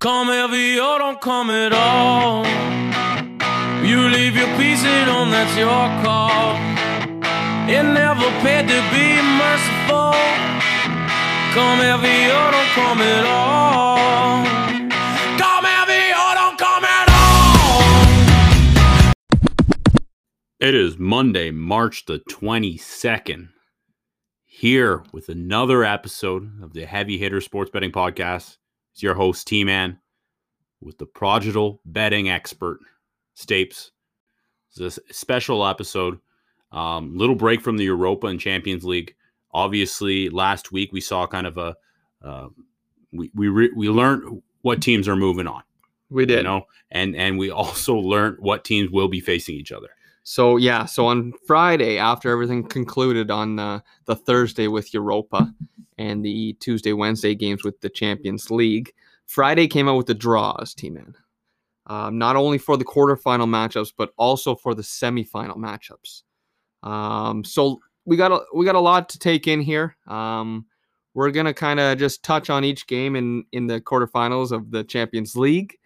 Come 0.00 0.28
heavy 0.28 0.78
or 0.78 0.84
oh, 0.84 0.98
don't 0.98 1.20
come 1.20 1.50
at 1.50 1.72
all. 1.72 2.46
You 3.84 4.08
leave 4.08 4.36
your 4.36 4.46
piece 4.56 4.84
at 4.84 5.08
home, 5.08 5.32
that's 5.32 5.56
your 5.56 5.88
call. 6.04 6.54
It 7.68 7.82
never 7.82 8.30
paid 8.38 8.68
to 8.68 8.80
be 8.94 9.20
merciful. 9.42 10.14
Come 11.52 11.80
heavy 11.82 12.30
or 12.30 12.46
oh, 12.46 12.50
don't 12.52 12.70
come 12.78 13.00
at 13.00 13.26
all. 13.26 14.44
Come 15.36 15.64
heavy 15.64 16.12
or 16.12 16.30
oh, 16.30 16.34
don't 16.36 16.58
come 16.60 16.84
at 16.84 17.08
all. 19.10 19.14
It 20.60 20.76
is 20.76 20.96
Monday, 20.96 21.50
March 21.50 22.04
the 22.04 22.20
22nd, 22.20 23.48
here 24.44 25.02
with 25.10 25.28
another 25.28 25.82
episode 25.82 26.62
of 26.62 26.72
the 26.72 26.84
Heavy 26.84 27.18
Hitter 27.18 27.40
Sports 27.40 27.72
Betting 27.72 27.90
Podcast. 27.90 28.58
It's 28.92 29.02
your 29.02 29.14
host, 29.14 29.46
T 29.46 29.64
Man, 29.64 29.98
with 30.80 30.98
the 30.98 31.06
prodigal 31.06 31.80
betting 31.84 32.28
expert, 32.28 32.80
Stapes. 33.36 33.90
This 34.76 34.98
is 34.98 35.04
a 35.10 35.14
special 35.14 35.66
episode. 35.66 36.18
Um, 36.72 37.16
little 37.16 37.34
break 37.34 37.60
from 37.60 37.76
the 37.78 37.84
Europa 37.84 38.26
and 38.26 38.38
Champions 38.38 38.84
League. 38.84 39.14
Obviously, 39.52 40.28
last 40.28 40.72
week 40.72 40.92
we 40.92 41.00
saw 41.00 41.26
kind 41.26 41.46
of 41.46 41.56
a 41.56 41.76
uh, 42.22 42.48
we 43.12 43.30
we 43.34 43.48
re- 43.48 43.72
we 43.74 43.88
learned 43.88 44.42
what 44.62 44.82
teams 44.82 45.08
are 45.08 45.16
moving 45.16 45.46
on. 45.46 45.62
We 46.10 46.26
did. 46.26 46.38
You 46.38 46.42
know, 46.44 46.66
and 46.90 47.16
and 47.16 47.38
we 47.38 47.50
also 47.50 47.94
learned 47.94 48.36
what 48.40 48.64
teams 48.64 48.90
will 48.90 49.08
be 49.08 49.20
facing 49.20 49.54
each 49.54 49.72
other. 49.72 49.88
So 50.22 50.58
yeah, 50.58 50.84
so 50.84 51.06
on 51.06 51.32
Friday 51.46 51.96
after 51.96 52.30
everything 52.30 52.62
concluded 52.64 53.30
on 53.30 53.58
uh, 53.58 53.80
the 54.04 54.14
Thursday 54.14 54.68
with 54.68 54.92
Europa 54.92 55.52
and 55.98 56.24
the 56.24 56.54
Tuesday 56.60 56.92
Wednesday 56.92 57.34
games 57.34 57.64
with 57.64 57.80
the 57.80 57.88
Champions 57.88 58.50
League, 58.50 58.92
Friday 59.26 59.66
came 59.66 59.88
out 59.88 59.96
with 59.96 60.06
the 60.06 60.14
draws, 60.14 60.74
T 60.74 60.90
man. 60.90 61.14
Um, 61.86 62.18
not 62.18 62.36
only 62.36 62.58
for 62.58 62.76
the 62.76 62.84
quarterfinal 62.84 63.48
matchups, 63.48 63.92
but 63.96 64.12
also 64.18 64.54
for 64.54 64.74
the 64.74 64.82
semifinal 64.82 65.56
matchups. 65.56 66.22
Um, 66.86 67.44
so 67.44 67.80
we 68.04 68.16
got 68.16 68.32
a 68.32 68.40
we 68.54 68.64
got 68.64 68.74
a 68.74 68.80
lot 68.80 69.08
to 69.10 69.18
take 69.18 69.46
in 69.46 69.60
here. 69.60 69.96
Um, 70.06 70.66
we're 71.14 71.30
gonna 71.30 71.54
kind 71.54 71.80
of 71.80 71.98
just 71.98 72.22
touch 72.22 72.50
on 72.50 72.64
each 72.64 72.86
game 72.86 73.16
in 73.16 73.44
in 73.52 73.66
the 73.66 73.80
quarterfinals 73.80 74.52
of 74.52 74.70
the 74.70 74.84
Champions 74.84 75.34
League, 75.34 75.76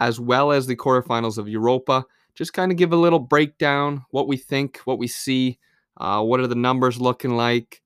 as 0.00 0.18
well 0.20 0.52
as 0.52 0.66
the 0.66 0.76
quarterfinals 0.76 1.38
of 1.38 1.48
Europa 1.48 2.04
just 2.34 2.52
kind 2.52 2.72
of 2.72 2.78
give 2.78 2.92
a 2.92 2.96
little 2.96 3.18
breakdown 3.18 4.04
what 4.10 4.26
we 4.28 4.36
think, 4.36 4.78
what 4.84 4.98
we 4.98 5.06
see, 5.06 5.58
uh, 5.98 6.22
what 6.22 6.40
are 6.40 6.46
the 6.46 6.54
numbers 6.54 7.00
looking 7.00 7.36
like. 7.36 7.80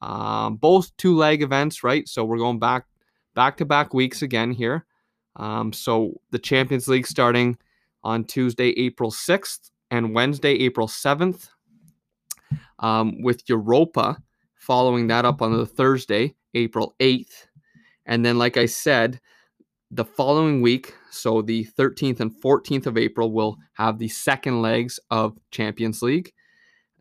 Um, 0.00 0.56
both 0.56 0.96
two 0.96 1.16
leg 1.16 1.42
events, 1.42 1.82
right? 1.82 2.08
So 2.08 2.24
we're 2.24 2.38
going 2.38 2.58
back 2.58 2.84
back 3.34 3.56
to 3.58 3.64
back 3.64 3.94
weeks 3.94 4.22
again 4.22 4.52
here. 4.52 4.84
Um, 5.36 5.72
so 5.72 6.20
the 6.30 6.38
Champions 6.38 6.88
League 6.88 7.06
starting 7.06 7.56
on 8.02 8.24
Tuesday, 8.24 8.70
April 8.70 9.10
6th, 9.10 9.70
and 9.90 10.14
Wednesday, 10.14 10.52
April 10.52 10.88
7th, 10.88 11.48
um, 12.78 13.22
with 13.22 13.48
Europa 13.48 14.18
following 14.54 15.06
that 15.06 15.24
up 15.24 15.40
on 15.40 15.56
the 15.56 15.66
Thursday, 15.66 16.34
April 16.54 16.94
8th. 17.00 17.46
And 18.06 18.24
then, 18.24 18.38
like 18.38 18.56
I 18.56 18.66
said, 18.66 19.20
the 19.90 20.04
following 20.04 20.60
week, 20.60 20.94
so 21.10 21.40
the 21.40 21.64
13th 21.78 22.20
and 22.20 22.30
14th 22.30 22.86
of 22.86 22.98
April, 22.98 23.32
we'll 23.32 23.56
have 23.74 23.98
the 23.98 24.08
second 24.08 24.60
legs 24.60 25.00
of 25.10 25.38
Champions 25.50 26.02
League. 26.02 26.32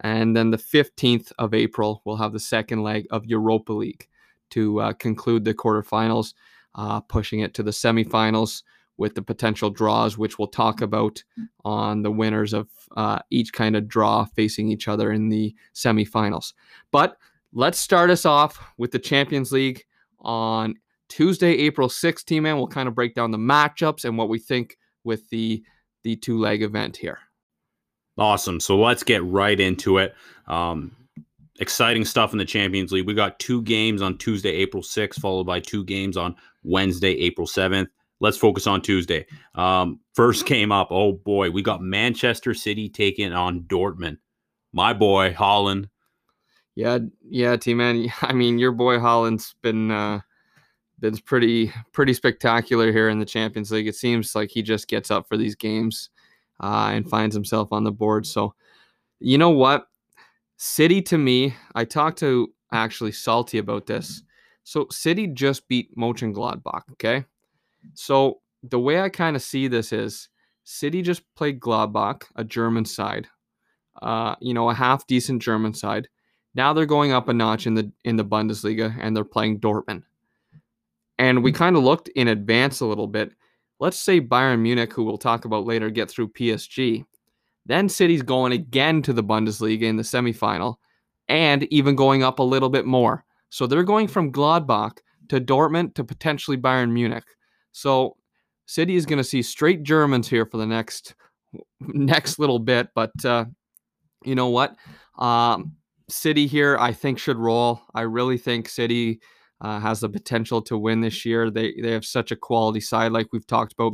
And 0.02 0.36
then 0.36 0.52
the 0.52 0.58
15th 0.58 1.31
of 1.40 1.53
April, 1.53 2.02
we'll 2.06 2.17
have 2.17 2.34
the 2.34 2.40
second 2.40 2.84
leg 2.84 3.08
of 3.09 3.26
Europa 3.26 3.73
League 3.73 4.08
to 4.52 4.80
uh, 4.80 4.94
conclude 4.94 5.44
the 5.44 5.54
quarterfinals, 5.54 6.34
uh, 6.76 7.02
pushing 7.02 7.39
it 7.39 7.54
to 7.56 7.64
the 7.64 7.72
semifinals 7.72 8.64
with 8.98 9.16
the 9.16 9.22
potential 9.22 9.70
draws, 9.70 10.17
which 10.17 10.39
we'll 10.39 10.48
talk 10.48 10.81
about 10.81 11.23
on 11.64 12.02
the 12.02 12.12
winners 12.12 12.54
of 12.54 12.67
uh, 12.95 13.20
each 13.30 13.54
kind 13.54 13.76
of 13.76 13.88
draw 13.88 14.26
facing 14.26 14.70
each 14.70 14.88
other 14.88 15.12
in 15.12 15.30
the 15.30 15.56
semifinals. 15.73 16.54
But 16.92 17.17
let's 17.54 17.80
start 17.80 18.10
us 18.10 18.26
off 18.26 18.60
with 18.77 18.92
the 18.92 19.00
Champions 19.00 19.52
League 19.52 19.83
on 20.20 20.76
Tuesday, 21.10 21.54
April 21.60 21.89
16th, 21.89 22.42
man. 22.42 22.58
We'll 22.58 22.67
kind 22.67 22.88
of 22.88 22.95
break 22.95 23.14
down 23.14 23.32
the 23.32 23.38
matchups 23.38 24.04
and 24.04 24.17
what 24.17 24.30
we 24.30 24.39
think 24.39 24.77
with 25.04 25.30
the 25.30 25.64
the 26.04 26.16
two 26.16 26.38
leg 26.38 26.61
event 26.61 26.95
here. 26.95 27.20
Awesome. 28.17 28.60
So 28.60 28.78
let's 28.78 29.04
get 29.04 29.23
right 29.23 29.60
into 29.60 30.00
it. 30.00 30.16
Um, 30.48 30.95
exciting 31.60 32.05
stuff 32.05 32.32
in 32.32 32.38
the 32.38 32.45
Champions 32.45 32.92
League. 32.92 33.05
We 33.05 33.14
got 33.14 33.39
two 33.39 33.61
games 33.61 34.02
on 34.02 34.17
Tuesday, 34.17 34.52
April 34.52 34.82
6th, 34.82 35.20
followed 35.20 35.45
by 35.45 35.60
two 35.60 35.83
games 35.83 36.17
on 36.17 36.36
Wednesday, 36.64 37.11
April 37.11 37.48
7th. 37.48 37.88
Let's 38.20 38.38
focus 38.38 38.66
on 38.66 38.82
Tuesday. 38.82 39.27
Um, 39.54 40.00
first 40.16 40.48
came 40.48 40.72
up. 40.72 40.88
Oh 40.89 41.14
boy, 41.14 41.52
we 41.52 41.61
got 41.61 41.82
Manchester 41.82 42.56
City 42.56 42.89
taking 42.89 43.32
on 43.32 43.61
Dortmund. 43.61 44.17
My 44.73 44.94
boy 44.94 45.33
Haaland. 45.33 45.89
Yeah, 46.73 47.00
yeah, 47.23 47.56
T 47.58 47.76
man. 47.76 48.08
I 48.22 48.33
mean, 48.33 48.58
your 48.58 48.72
boy 48.72 48.98
Haaland's 48.98 49.54
been 49.61 49.92
uh, 49.92 50.22
been 51.00 51.17
pretty 51.20 51.72
pretty 51.92 52.14
spectacular 52.14 52.92
here 52.92 53.10
in 53.10 53.20
the 53.20 53.26
Champions 53.26 53.72
League. 53.72 53.88
It 53.88 53.95
seems 53.95 54.33
like 54.33 54.50
he 54.50 54.64
just 54.64 54.88
gets 54.88 55.11
up 55.11 55.27
for 55.27 55.38
these 55.38 55.56
games 55.56 56.10
uh, 56.60 56.90
and 56.94 57.10
finds 57.10 57.36
himself 57.36 57.70
on 57.72 57.84
the 57.84 57.92
board. 57.92 58.26
So, 58.26 58.54
you 59.20 59.38
know 59.38 59.50
what? 59.50 59.88
City 60.58 61.02
to 61.04 61.18
me, 61.18 61.56
I 61.76 61.86
talked 61.86 62.20
to 62.20 62.52
actually 62.72 63.12
Salty 63.12 63.58
about 63.60 63.86
this. 63.86 64.23
So 64.64 64.88
City 64.92 65.28
just 65.28 65.68
beat 65.68 65.95
Mönchengladbach. 65.95 66.84
Okay, 66.94 67.23
so 67.94 68.42
the 68.64 68.80
way 68.80 69.02
I 69.02 69.10
kind 69.10 69.36
of 69.36 69.42
see 69.42 69.68
this 69.68 69.94
is 69.94 70.30
City 70.64 71.02
just 71.02 71.23
played 71.36 71.60
Gladbach, 71.60 72.23
a 72.36 72.44
German 72.44 72.84
side. 72.86 73.28
Uh, 74.02 74.36
you 74.42 74.54
know, 74.54 74.70
a 74.70 74.74
half 74.74 75.08
decent 75.08 75.42
German 75.42 75.74
side. 75.74 76.08
Now 76.54 76.74
they're 76.74 76.86
going 76.86 77.12
up 77.12 77.30
a 77.30 77.34
notch 77.34 77.66
in 77.66 77.76
the 77.76 77.92
in 78.04 78.16
the 78.16 78.26
Bundesliga 78.26 78.95
and 79.00 79.16
they're 79.16 79.24
playing 79.24 79.60
Dortmund. 79.60 80.04
And 81.18 81.44
we 81.44 81.52
kind 81.52 81.76
of 81.76 81.84
looked 81.84 82.10
in 82.10 82.28
advance 82.28 82.80
a 82.80 82.86
little 82.86 83.08
bit. 83.08 83.32
Let's 83.80 83.99
say 83.99 84.20
Bayern 84.20 84.60
Munich, 84.61 84.93
who 84.93 85.04
we'll 85.04 85.17
talk 85.17 85.45
about 85.45 85.65
later, 85.65 85.89
get 85.89 86.10
through 86.10 86.30
PSG. 86.30 87.05
Then 87.65 87.89
City's 87.89 88.23
going 88.23 88.54
again 88.54 89.02
to 89.04 89.14
the 89.14 89.23
Bundesliga 89.23 89.83
in 89.83 89.98
the 89.98 90.04
semifinal 90.04 90.76
and 91.27 91.64
even 91.71 91.95
going 91.95 92.23
up 92.23 92.39
a 92.39 92.43
little 92.43 92.70
bit 92.70 92.86
more. 92.86 93.26
So 93.49 93.67
they're 93.67 93.83
going 93.83 94.08
from 94.08 94.32
Gladbach 94.32 94.98
to 95.30 95.42
Dortmund 95.42 95.93
to 95.95 96.04
potentially 96.04 96.58
Bayern 96.58 96.92
Munich. 96.92 97.26
So 97.71 98.15
City 98.65 98.95
is 98.95 99.05
going 99.05 99.17
to 99.17 99.23
see 99.23 99.42
straight 99.42 99.83
Germans 99.83 100.27
here 100.27 100.45
for 100.45 100.58
the 100.58 100.65
next 100.65 101.15
next 101.80 102.39
little 102.39 102.59
bit. 102.59 102.89
But 102.95 103.11
uh, 103.23 103.45
you 104.23 104.36
know 104.36 104.49
what? 104.49 104.76
Um, 105.17 105.73
City 106.09 106.48
here, 106.48 106.77
I 106.80 106.94
think, 106.94 107.20
should 107.20 107.38
roll. 107.38 107.82
I 107.94 108.02
really 108.02 108.38
think 108.38 108.70
City 108.70 109.20
uh, 109.62 109.80
has 109.80 110.00
the 110.00 110.10
potential 110.10 110.62
to 110.64 110.78
win 110.78 111.02
this 111.02 111.26
year. 111.26 111.50
They 111.50 111.73
they 111.82 111.92
have 111.92 112.06
such 112.06 112.32
a 112.32 112.36
quality 112.36 112.82
side, 112.82 113.12
like 113.12 113.28
we've 113.32 113.48
talked 113.48 113.73
about 113.73 113.94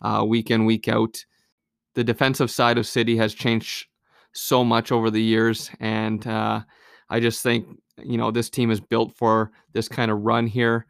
uh, 0.00 0.24
week 0.24 0.50
in 0.50 0.64
week 0.64 0.88
out. 0.88 1.24
The 1.94 2.04
defensive 2.04 2.50
side 2.50 2.78
of 2.78 2.86
City 2.86 3.16
has 3.16 3.34
changed 3.34 3.86
so 4.32 4.64
much 4.64 4.92
over 4.92 5.10
the 5.10 5.22
years, 5.22 5.70
and 5.80 6.26
uh, 6.26 6.60
I 7.10 7.20
just 7.20 7.42
think 7.42 7.66
you 8.02 8.16
know 8.16 8.30
this 8.30 8.50
team 8.50 8.70
is 8.70 8.80
built 8.80 9.16
for 9.16 9.50
this 9.72 9.88
kind 9.88 10.10
of 10.10 10.22
run 10.22 10.46
here. 10.46 10.86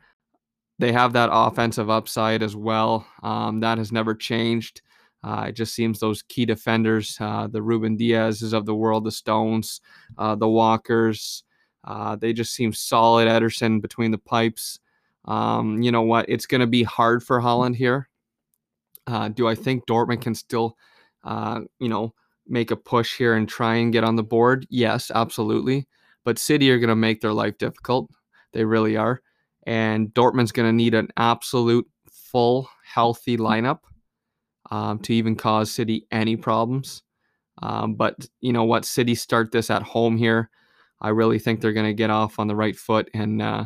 They 0.78 0.92
have 0.92 1.12
that 1.12 1.30
offensive 1.32 1.90
upside 1.90 2.42
as 2.42 2.56
well. 2.56 3.06
Um, 3.22 3.60
that 3.60 3.78
has 3.78 3.92
never 3.92 4.14
changed. 4.14 4.82
Uh, 5.24 5.46
it 5.48 5.52
just 5.52 5.74
seems 5.74 6.00
those 6.00 6.22
key 6.22 6.44
defenders, 6.44 7.16
uh, 7.20 7.46
the 7.46 7.62
Ruben 7.62 7.96
Dias's 7.96 8.52
of 8.52 8.66
the 8.66 8.74
world, 8.74 9.04
the 9.04 9.12
Stones, 9.12 9.80
uh, 10.18 10.34
the 10.34 10.48
Walkers, 10.48 11.44
uh, 11.84 12.16
they 12.16 12.32
just 12.32 12.52
seem 12.52 12.72
solid. 12.72 13.28
Ederson 13.28 13.80
between 13.80 14.10
the 14.10 14.18
pipes. 14.18 14.78
Um, 15.24 15.82
you 15.82 15.92
know 15.92 16.02
what? 16.02 16.26
It's 16.28 16.46
going 16.46 16.60
to 16.60 16.66
be 16.66 16.82
hard 16.82 17.22
for 17.22 17.40
Haaland 17.40 17.76
here. 17.76 18.08
Uh, 19.06 19.28
do 19.28 19.48
I 19.48 19.54
think 19.54 19.86
Dortmund 19.86 20.22
can 20.22 20.34
still, 20.34 20.76
uh, 21.24 21.60
you 21.78 21.88
know, 21.88 22.14
make 22.46 22.70
a 22.70 22.76
push 22.76 23.16
here 23.16 23.34
and 23.34 23.48
try 23.48 23.74
and 23.76 23.92
get 23.92 24.04
on 24.04 24.16
the 24.16 24.22
board? 24.22 24.66
Yes, 24.70 25.10
absolutely. 25.14 25.86
But 26.24 26.38
City 26.38 26.70
are 26.70 26.78
going 26.78 26.88
to 26.88 26.96
make 26.96 27.20
their 27.20 27.32
life 27.32 27.58
difficult. 27.58 28.10
They 28.52 28.64
really 28.64 28.96
are. 28.96 29.22
And 29.66 30.12
Dortmund's 30.14 30.52
going 30.52 30.68
to 30.68 30.72
need 30.72 30.94
an 30.94 31.08
absolute 31.16 31.88
full, 32.10 32.68
healthy 32.84 33.36
lineup 33.36 33.80
um, 34.70 34.98
to 35.00 35.14
even 35.14 35.36
cause 35.36 35.70
City 35.70 36.06
any 36.10 36.36
problems. 36.36 37.02
Um, 37.60 37.94
but 37.94 38.26
you 38.40 38.52
know 38.52 38.64
what? 38.64 38.84
City 38.84 39.14
start 39.14 39.52
this 39.52 39.70
at 39.70 39.82
home 39.82 40.16
here. 40.16 40.50
I 41.02 41.10
really 41.10 41.38
think 41.38 41.60
they're 41.60 41.72
going 41.74 41.86
to 41.86 41.92
get 41.92 42.10
off 42.10 42.38
on 42.38 42.46
the 42.46 42.56
right 42.56 42.76
foot 42.76 43.10
and, 43.12 43.42
uh, 43.42 43.64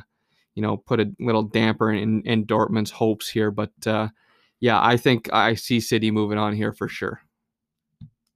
you 0.55 0.63
know, 0.63 0.79
put 0.79 1.01
a 1.01 1.13
little 1.21 1.43
damper 1.43 1.93
in, 1.93 2.23
in 2.23 2.47
Dortmund's 2.47 2.91
hopes 2.91 3.29
here. 3.29 3.51
But 3.51 3.73
uh, 3.87 4.09
yeah, 4.59 4.83
I 4.83 4.97
think 4.97 5.33
I 5.33 5.55
see 5.55 5.79
City 5.79 6.11
moving 6.11 6.39
on 6.39 6.55
here 6.55 6.73
for 6.73 6.89
sure. 6.89 7.21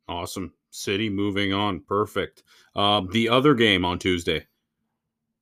Awesome. 0.07 0.53
City 0.71 1.09
moving 1.09 1.53
on. 1.53 1.81
Perfect. 1.81 2.43
Uh, 2.77 3.03
the 3.11 3.29
other 3.29 3.55
game 3.55 3.85
on 3.85 3.99
Tuesday, 3.99 4.47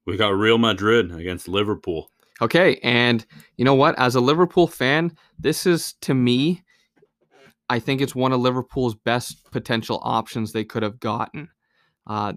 we 0.07 0.17
got 0.17 0.31
Real 0.31 0.57
Madrid 0.57 1.13
against 1.13 1.49
Liverpool. 1.49 2.11
Okay, 2.41 2.79
and 2.85 3.27
you 3.57 3.65
know 3.65 3.75
what? 3.75 3.99
As 3.99 4.15
a 4.15 4.21
Liverpool 4.21 4.69
fan, 4.69 5.17
this 5.39 5.67
is 5.67 5.95
to 6.03 6.15
me, 6.15 6.63
I 7.69 7.81
think 7.81 8.01
it's 8.01 8.15
one 8.15 8.33
of 8.33 8.41
Liverpool's 8.41 8.95
best 8.95 9.51
potential 9.51 10.01
options 10.03 10.53
they 10.53 10.65
could 10.65 10.85
have 10.85 11.01
gotten. 11.01 11.49
Uh, 12.09 12.33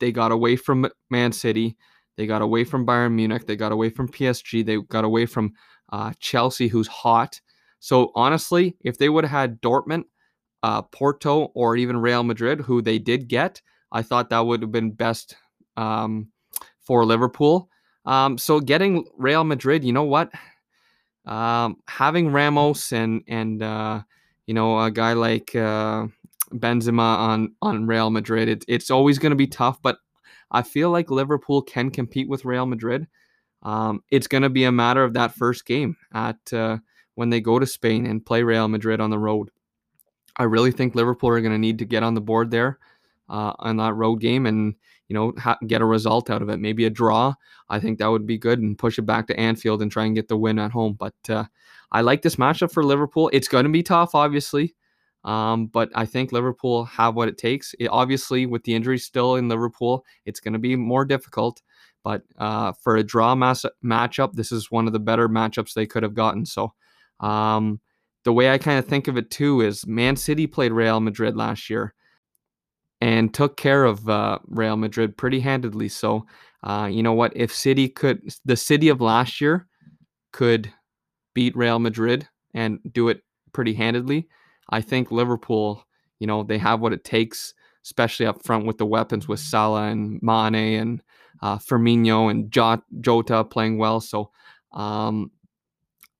they 0.00 0.10
got 0.10 0.32
away 0.32 0.56
from 0.56 0.88
Man 1.10 1.32
City, 1.32 1.76
they 2.16 2.26
got 2.26 2.42
away 2.42 2.64
from 2.64 2.86
Bayern 2.86 3.12
Munich, 3.12 3.46
they 3.46 3.56
got 3.56 3.72
away 3.72 3.90
from 3.90 4.08
PSG, 4.08 4.64
they 4.64 4.78
got 4.88 5.04
away 5.04 5.26
from 5.26 5.52
uh, 5.92 6.12
Chelsea, 6.18 6.68
who's 6.68 6.88
hot. 6.88 7.40
So 7.78 8.10
honestly, 8.14 8.76
if 8.82 8.98
they 8.98 9.08
would 9.08 9.24
have 9.24 9.30
had 9.30 9.60
Dortmund, 9.60 10.04
uh, 10.62 10.82
Porto, 10.82 11.50
or 11.54 11.76
even 11.76 11.96
Real 11.96 12.22
Madrid, 12.22 12.60
who 12.60 12.80
they 12.80 12.98
did 12.98 13.28
get, 13.28 13.60
I 13.90 14.02
thought 14.02 14.30
that 14.30 14.40
would 14.40 14.62
have 14.62 14.72
been 14.72 14.92
best 14.92 15.36
um, 15.76 16.28
for 16.80 17.04
Liverpool. 17.04 17.68
Um, 18.04 18.38
so 18.38 18.60
getting 18.60 19.04
Real 19.16 19.44
Madrid, 19.44 19.84
you 19.84 19.92
know 19.92 20.04
what? 20.04 20.30
Um, 21.24 21.76
having 21.86 22.32
Ramos 22.32 22.92
and 22.92 23.22
and 23.28 23.62
uh, 23.62 24.02
you 24.46 24.54
know 24.54 24.80
a 24.80 24.90
guy 24.90 25.12
like 25.12 25.54
uh, 25.54 26.06
Benzema 26.52 27.18
on 27.18 27.54
on 27.62 27.86
Real 27.86 28.10
Madrid, 28.10 28.48
it, 28.48 28.64
it's 28.68 28.90
always 28.90 29.18
going 29.18 29.30
to 29.30 29.36
be 29.36 29.46
tough. 29.46 29.80
But 29.82 29.98
I 30.50 30.62
feel 30.62 30.90
like 30.90 31.10
Liverpool 31.10 31.62
can 31.62 31.90
compete 31.90 32.28
with 32.28 32.44
Real 32.44 32.66
Madrid. 32.66 33.06
Um, 33.62 34.02
it's 34.10 34.26
going 34.26 34.42
to 34.42 34.50
be 34.50 34.64
a 34.64 34.72
matter 34.72 35.04
of 35.04 35.14
that 35.14 35.34
first 35.34 35.64
game 35.66 35.96
at 36.12 36.52
uh, 36.52 36.78
when 37.14 37.30
they 37.30 37.40
go 37.40 37.58
to 37.58 37.66
Spain 37.66 38.06
and 38.06 38.24
play 38.24 38.42
Real 38.42 38.68
Madrid 38.68 39.00
on 39.00 39.10
the 39.10 39.18
road. 39.18 39.50
I 40.36 40.44
really 40.44 40.72
think 40.72 40.94
Liverpool 40.94 41.30
are 41.30 41.40
going 41.40 41.52
to 41.52 41.58
need 41.58 41.78
to 41.78 41.84
get 41.84 42.02
on 42.02 42.14
the 42.14 42.20
board 42.20 42.50
there 42.50 42.78
uh, 43.28 43.52
on 43.58 43.76
that 43.76 43.94
road 43.94 44.16
game 44.16 44.46
and 44.46 44.74
you 45.08 45.14
know 45.14 45.32
ha- 45.38 45.58
get 45.66 45.82
a 45.82 45.86
result 45.86 46.30
out 46.30 46.42
of 46.42 46.48
it. 46.48 46.58
Maybe 46.58 46.84
a 46.84 46.90
draw. 46.90 47.34
I 47.68 47.80
think 47.80 47.98
that 47.98 48.08
would 48.10 48.26
be 48.26 48.38
good 48.38 48.60
and 48.60 48.78
push 48.78 48.98
it 48.98 49.02
back 49.02 49.26
to 49.28 49.38
Anfield 49.38 49.82
and 49.82 49.90
try 49.90 50.04
and 50.04 50.14
get 50.14 50.28
the 50.28 50.36
win 50.36 50.58
at 50.58 50.72
home. 50.72 50.94
But 50.98 51.14
uh, 51.28 51.44
I 51.90 52.00
like 52.00 52.22
this 52.22 52.36
matchup 52.36 52.72
for 52.72 52.84
Liverpool. 52.84 53.30
It's 53.32 53.48
going 53.48 53.64
to 53.64 53.70
be 53.70 53.82
tough, 53.82 54.14
obviously. 54.14 54.74
Um, 55.24 55.66
but 55.66 55.90
I 55.94 56.04
think 56.04 56.32
Liverpool 56.32 56.84
have 56.86 57.14
what 57.14 57.28
it 57.28 57.38
takes. 57.38 57.74
It, 57.78 57.86
obviously, 57.86 58.46
with 58.46 58.64
the 58.64 58.74
injury 58.74 58.98
still 58.98 59.36
in 59.36 59.48
Liverpool, 59.48 60.04
it's 60.26 60.40
going 60.40 60.52
to 60.52 60.58
be 60.58 60.74
more 60.76 61.04
difficult. 61.04 61.62
But 62.02 62.22
uh, 62.38 62.72
for 62.72 62.96
a 62.96 63.04
draw 63.04 63.34
mass- 63.34 63.64
matchup, 63.84 64.32
this 64.32 64.50
is 64.50 64.70
one 64.70 64.86
of 64.86 64.92
the 64.92 64.98
better 64.98 65.28
matchups 65.28 65.74
they 65.74 65.86
could 65.86 66.02
have 66.02 66.14
gotten. 66.14 66.44
So, 66.44 66.72
um, 67.20 67.80
the 68.24 68.32
way 68.32 68.50
I 68.50 68.58
kind 68.58 68.78
of 68.78 68.86
think 68.86 69.08
of 69.08 69.16
it 69.16 69.30
too 69.30 69.60
is 69.60 69.86
Man 69.86 70.16
City 70.16 70.46
played 70.46 70.72
Real 70.72 71.00
Madrid 71.00 71.36
last 71.36 71.70
year 71.70 71.94
and 73.00 73.32
took 73.34 73.56
care 73.56 73.84
of 73.84 74.08
uh, 74.08 74.38
Real 74.46 74.76
Madrid 74.76 75.16
pretty 75.16 75.40
handedly. 75.40 75.88
So, 75.88 76.26
uh, 76.62 76.88
you 76.90 77.02
know 77.02 77.12
what? 77.12 77.32
If 77.34 77.54
City 77.54 77.88
could, 77.88 78.32
the 78.44 78.56
City 78.56 78.88
of 78.88 79.00
last 79.00 79.40
year 79.40 79.66
could 80.32 80.72
beat 81.34 81.56
Real 81.56 81.78
Madrid 81.78 82.28
and 82.54 82.78
do 82.92 83.08
it 83.08 83.22
pretty 83.52 83.74
handedly, 83.74 84.28
I 84.72 84.80
think 84.80 85.12
Liverpool, 85.12 85.86
you 86.18 86.26
know, 86.26 86.42
they 86.42 86.58
have 86.58 86.80
what 86.80 86.92
it 86.92 87.04
takes, 87.04 87.54
especially 87.84 88.26
up 88.26 88.42
front 88.44 88.66
with 88.66 88.78
the 88.78 88.86
weapons 88.86 89.28
with 89.28 89.38
Salah 89.38 89.88
and 89.88 90.18
Mane 90.22 90.80
and 90.80 91.02
uh, 91.42 91.58
Firmino 91.58 92.30
and 92.30 92.50
Jota 92.50 93.44
playing 93.44 93.78
well. 93.78 94.00
So, 94.00 94.30
um, 94.72 95.30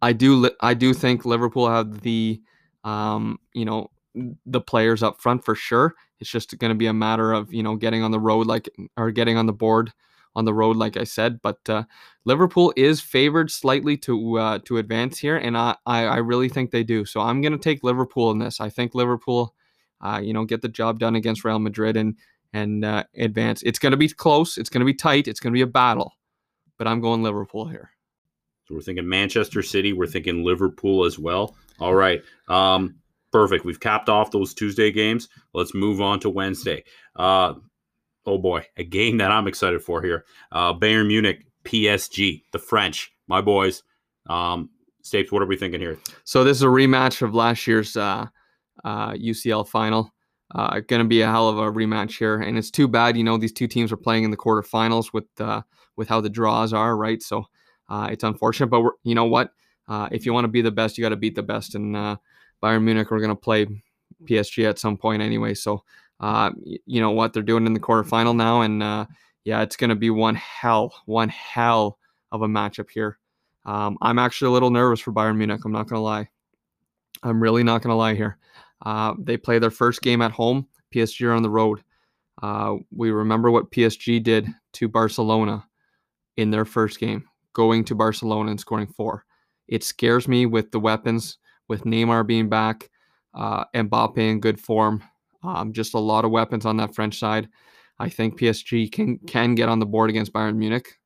I 0.03 0.13
do 0.13 0.51
I 0.61 0.75
do 0.75 0.93
think 0.93 1.25
Liverpool 1.25 1.69
have 1.69 2.03
the 2.03 2.43
um, 2.85 3.39
you 3.55 3.65
know 3.65 3.91
the 4.45 4.61
players 4.61 5.03
up 5.03 5.21
front 5.21 5.45
for 5.45 5.55
sure. 5.55 5.95
It's 6.21 6.31
just 6.31 6.57
going 6.59 6.71
to 6.71 6.77
be 6.77 6.87
a 6.87 6.93
matter 6.93 7.33
of 7.33 7.53
you 7.55 7.63
know 7.63 7.77
getting 7.77 8.03
on 8.03 8.11
the 8.11 8.21
road 8.21 8.47
like 8.47 8.69
or 8.97 9.11
getting 9.11 9.37
on 9.39 9.47
the 9.47 9.53
board 9.53 9.93
on 10.35 10.45
the 10.45 10.55
road, 10.55 10.77
like 10.77 10.97
I 10.97 11.05
said. 11.05 11.41
But 11.43 11.59
uh, 11.69 11.85
Liverpool 12.25 12.73
is 12.77 13.01
favored 13.01 13.51
slightly 13.51 13.97
to 13.99 14.39
uh, 14.39 14.59
to 14.65 14.79
advance 14.79 15.19
here, 15.19 15.37
and 15.37 15.57
I, 15.57 15.77
I, 15.87 16.05
I 16.05 16.17
really 16.17 16.49
think 16.49 16.71
they 16.71 16.85
do. 16.85 17.05
So 17.05 17.21
I'm 17.21 17.41
going 17.41 17.53
to 17.53 17.59
take 17.59 17.85
Liverpool 17.85 18.31
in 18.31 18.39
this. 18.39 18.61
I 18.61 18.69
think 18.69 18.95
Liverpool, 18.95 19.55
uh, 20.01 20.21
you 20.23 20.33
know, 20.33 20.45
get 20.45 20.63
the 20.63 20.69
job 20.69 20.99
done 20.99 21.17
against 21.17 21.45
Real 21.45 21.59
Madrid 21.59 21.97
and 21.97 22.17
and 22.53 22.85
uh, 22.85 23.05
advance. 23.17 23.63
It's 23.63 23.79
going 23.79 23.93
to 23.93 23.97
be 23.97 24.09
close. 24.09 24.59
It's 24.59 24.69
going 24.69 24.81
to 24.81 24.87
be 24.87 24.95
tight. 24.95 25.29
It's 25.29 25.41
going 25.41 25.53
to 25.53 25.57
be 25.57 25.63
a 25.63 25.67
battle, 25.67 26.13
but 26.79 26.87
I'm 26.87 27.01
going 27.01 27.23
Liverpool 27.23 27.67
here. 27.67 27.91
So 28.67 28.75
we're 28.75 28.83
thinking 28.83 29.09
Manchester 29.09 29.63
City. 29.63 29.93
We're 29.93 30.07
thinking 30.07 30.45
Liverpool 30.45 31.05
as 31.05 31.19
well. 31.19 31.57
All 31.81 31.95
right. 31.95 32.23
Um, 32.49 32.97
perfect. 33.33 33.65
We've 33.65 33.81
capped 33.81 34.09
off 34.09 34.31
those 34.31 34.55
Tuesday 34.55 34.93
games. 34.93 35.29
Let's 35.53 35.75
move 35.75 36.01
on 36.01 36.21
to 36.21 36.31
Wednesday. 36.31 36.85
Uh, 37.17 37.55
oh 38.27 38.39
boy, 38.39 38.67
a 38.77 38.85
game 38.85 39.19
that 39.19 39.31
I'm 39.31 39.47
excited 39.47 39.83
for 39.83 40.03
here. 40.03 40.25
Uh, 40.51 40.75
Bayern 40.75 41.07
Munich, 41.07 41.47
PSG, 41.65 42.43
the 42.53 42.59
French, 42.59 43.13
my 43.27 43.41
boys. 43.41 43.83
Um, 44.29 44.71
Stapes, 45.03 45.33
what 45.33 45.43
are 45.43 45.47
we 45.47 45.57
thinking 45.57 45.81
here? 45.81 45.99
So 46.25 46.45
this 46.45 46.57
is 46.57 46.63
a 46.63 46.67
rematch 46.67 47.23
of 47.23 47.35
last 47.35 47.67
year's 47.67 47.97
uh, 47.97 48.27
uh, 48.85 49.13
UCL 49.13 49.69
final. 49.69 50.13
Uh, 50.55 50.81
going 50.81 51.03
to 51.03 51.09
be 51.09 51.23
a 51.23 51.27
hell 51.27 51.49
of 51.49 51.59
a 51.59 51.73
rematch 51.73 52.19
here, 52.19 52.41
and 52.41 52.59
it's 52.59 52.71
too 52.71 52.87
bad. 52.87 53.17
You 53.17 53.25
know 53.25 53.39
these 53.39 53.53
two 53.53 53.67
teams 53.67 53.91
are 53.91 53.97
playing 53.97 54.25
in 54.25 54.31
the 54.31 54.37
quarterfinals 54.37 55.13
with 55.13 55.25
uh, 55.41 55.63
with 55.97 56.09
how 56.09 56.21
the 56.21 56.29
draws 56.29 56.73
are, 56.73 56.97
right? 56.97 57.23
So 57.23 57.47
uh, 57.89 58.09
it's 58.11 58.23
unfortunate, 58.23 58.69
but 58.69 58.83
you 59.03 59.15
know 59.15 59.25
what? 59.25 59.51
Uh, 59.89 60.09
if 60.13 60.27
you 60.27 60.33
want 60.33 60.45
to 60.45 60.49
be 60.49 60.63
the 60.63 60.71
best, 60.71 60.97
you 60.97 61.03
got 61.03 61.09
to 61.09 61.17
beat 61.17 61.35
the 61.35 61.43
best. 61.43 61.75
And 61.75 61.97
uh, 61.97 62.17
Bayern 62.63 62.83
Munich 62.83 63.11
we're 63.11 63.19
going 63.19 63.31
to 63.31 63.37
play 63.37 63.67
PSG 64.25 64.69
at 64.69 64.79
some 64.79 64.97
point 64.97 65.23
anyway. 65.23 65.55
So 65.55 65.85
uh, 66.23 66.51
you 66.87 67.01
know 67.01 67.11
what 67.11 67.33
they're 67.33 67.43
doing 67.43 67.67
in 67.67 67.75
the 67.75 67.81
quarterfinal 67.81 68.35
now, 68.35 68.63
and 68.63 68.83
uh, 68.83 69.07
yeah, 69.45 69.63
it's 69.63 69.77
going 69.77 69.91
to 69.91 69.97
be 69.97 70.11
one 70.11 70.35
hell, 70.37 70.95
one 71.07 71.29
hell 71.29 71.99
of 72.31 72.43
a 72.43 72.47
matchup 72.47 72.91
here. 72.91 73.19
Um, 73.67 73.99
I'm 74.01 74.19
actually 74.19 74.49
a 74.49 74.53
little 74.53 74.71
nervous 74.71 75.01
for 75.01 75.13
Bayern 75.13 75.37
Munich. 75.37 75.61
I'm 75.65 75.73
not 75.73 75.89
going 75.89 75.99
to 75.99 76.05
lie. 76.05 76.29
I'm 77.23 77.43
really 77.43 77.63
not 77.63 77.83
going 77.83 77.93
to 77.93 77.97
lie 77.97 78.15
here. 78.15 78.39
Uh, 78.85 79.15
they 79.19 79.37
play 79.37 79.59
their 79.59 79.71
first 79.71 80.03
game 80.03 80.23
at 80.23 80.33
home. 80.33 80.67
PSG 80.95 81.27
are 81.27 81.33
on 81.33 81.43
the 81.43 81.51
road. 81.51 81.83
we 82.91 83.11
remember 83.11 83.51
what 83.51 83.71
PSG 83.71 84.23
did 84.23 84.49
to 84.73 84.89
Barcelona 84.89 85.65
in 86.37 86.51
their 86.51 86.65
first 86.65 86.99
game 86.99 87.25
going 87.53 87.85
to 87.85 87.95
Barcelona 87.95 88.51
and 88.51 88.61
scoring 88.61 88.87
four. 88.87 89.25
It 89.69 89.85
scares 89.85 90.29
me 90.29 90.47
with 90.47 90.71
the 90.71 90.81
weapons, 90.81 91.39
with 91.69 91.85
Neymar 91.85 92.27
being 92.27 92.49
back, 92.49 92.91
uh, 93.35 93.65
Mbappe 93.75 94.19
in 94.19 94.41
good 94.41 94.61
form. 94.61 95.03
Um, 95.43 95.73
just 95.73 95.95
a 95.95 95.99
lot 95.99 96.25
of 96.25 96.31
weapons 96.31 96.67
on 96.67 96.77
that 96.79 96.95
French 96.95 97.19
side. 97.19 97.49
I 97.99 98.09
think 98.09 98.39
PSG 98.39 98.91
can 98.91 99.19
can 99.19 99.55
get 99.55 99.69
on 99.69 99.79
the 99.79 99.87
board 99.87 100.11
against 100.11 100.33
Bayern 100.33 100.57
Munich. 100.57 100.99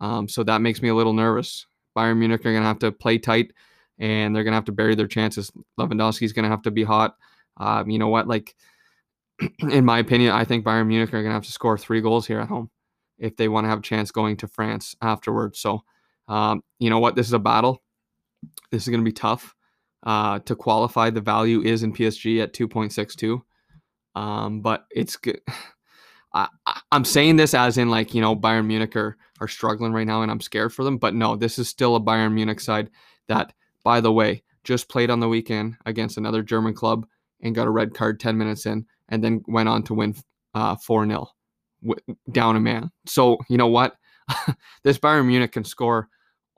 Um, 0.00 0.28
so 0.28 0.42
that 0.44 0.60
makes 0.60 0.82
me 0.82 0.88
a 0.88 0.94
little 0.94 1.12
nervous. 1.12 1.66
Bayern 1.96 2.18
Munich 2.18 2.40
are 2.40 2.52
going 2.52 2.62
to 2.62 2.66
have 2.68 2.80
to 2.80 2.92
play 2.92 3.18
tight, 3.18 3.52
and 3.98 4.34
they're 4.34 4.44
going 4.44 4.52
to 4.52 4.56
have 4.56 4.64
to 4.64 4.72
bury 4.72 4.94
their 4.94 5.06
chances. 5.06 5.50
Lewandowski's 5.78 6.32
going 6.32 6.44
to 6.44 6.50
have 6.50 6.62
to 6.62 6.70
be 6.70 6.84
hot. 6.84 7.16
Um, 7.56 7.88
you 7.88 7.98
know 7.98 8.08
what? 8.08 8.26
Like, 8.26 8.54
in 9.60 9.84
my 9.84 9.98
opinion, 9.98 10.32
I 10.32 10.44
think 10.44 10.64
Bayern 10.64 10.88
Munich 10.88 11.10
are 11.10 11.22
going 11.22 11.26
to 11.26 11.32
have 11.32 11.44
to 11.44 11.52
score 11.52 11.78
three 11.78 12.00
goals 12.00 12.26
here 12.26 12.40
at 12.40 12.48
home 12.48 12.70
if 13.18 13.36
they 13.36 13.48
want 13.48 13.64
to 13.64 13.68
have 13.68 13.78
a 13.78 13.82
chance 13.82 14.10
going 14.10 14.36
to 14.38 14.48
France 14.48 14.96
afterwards. 15.00 15.60
So, 15.60 15.84
um, 16.28 16.62
you 16.78 16.90
know 16.90 16.98
what? 16.98 17.14
This 17.14 17.26
is 17.26 17.32
a 17.32 17.38
battle. 17.38 17.82
This 18.70 18.82
is 18.82 18.88
going 18.88 19.00
to 19.00 19.08
be 19.08 19.12
tough 19.12 19.54
uh, 20.02 20.40
to 20.40 20.56
qualify. 20.56 21.10
The 21.10 21.20
value 21.20 21.62
is 21.62 21.82
in 21.82 21.92
PSG 21.92 22.42
at 22.42 22.52
2.62. 22.52 23.40
Um, 24.14 24.60
but 24.60 24.86
it's 24.90 25.16
good. 25.16 25.40
I, 26.34 26.48
am 26.90 27.04
saying 27.04 27.36
this 27.36 27.54
as 27.54 27.78
in 27.78 27.90
like, 27.90 28.12
you 28.12 28.20
know, 28.20 28.34
Bayern 28.34 28.66
Munich 28.66 28.96
are, 28.96 29.16
are 29.40 29.46
struggling 29.46 29.92
right 29.92 30.06
now 30.06 30.22
and 30.22 30.32
I'm 30.32 30.40
scared 30.40 30.72
for 30.72 30.82
them. 30.82 30.98
But 30.98 31.14
no, 31.14 31.36
this 31.36 31.60
is 31.60 31.68
still 31.68 31.94
a 31.94 32.00
Bayern 32.00 32.32
Munich 32.32 32.58
side 32.58 32.90
that, 33.28 33.52
by 33.84 34.00
the 34.00 34.12
way, 34.12 34.42
just 34.64 34.88
played 34.88 35.10
on 35.10 35.20
the 35.20 35.28
weekend 35.28 35.76
against 35.86 36.16
another 36.16 36.42
German 36.42 36.74
club 36.74 37.06
and 37.40 37.54
got 37.54 37.68
a 37.68 37.70
red 37.70 37.94
card 37.94 38.18
10 38.18 38.36
minutes 38.36 38.66
in 38.66 38.84
and 39.10 39.22
then 39.22 39.44
went 39.46 39.68
on 39.68 39.84
to 39.84 39.94
win 39.94 40.16
uh, 40.54 40.74
4 40.74 41.06
0 41.06 41.28
down 42.32 42.56
a 42.56 42.60
man. 42.60 42.90
So 43.06 43.38
you 43.48 43.56
know 43.56 43.68
what? 43.68 43.94
this 44.82 44.98
Bayern 44.98 45.26
Munich 45.26 45.52
can 45.52 45.64
score 45.64 46.08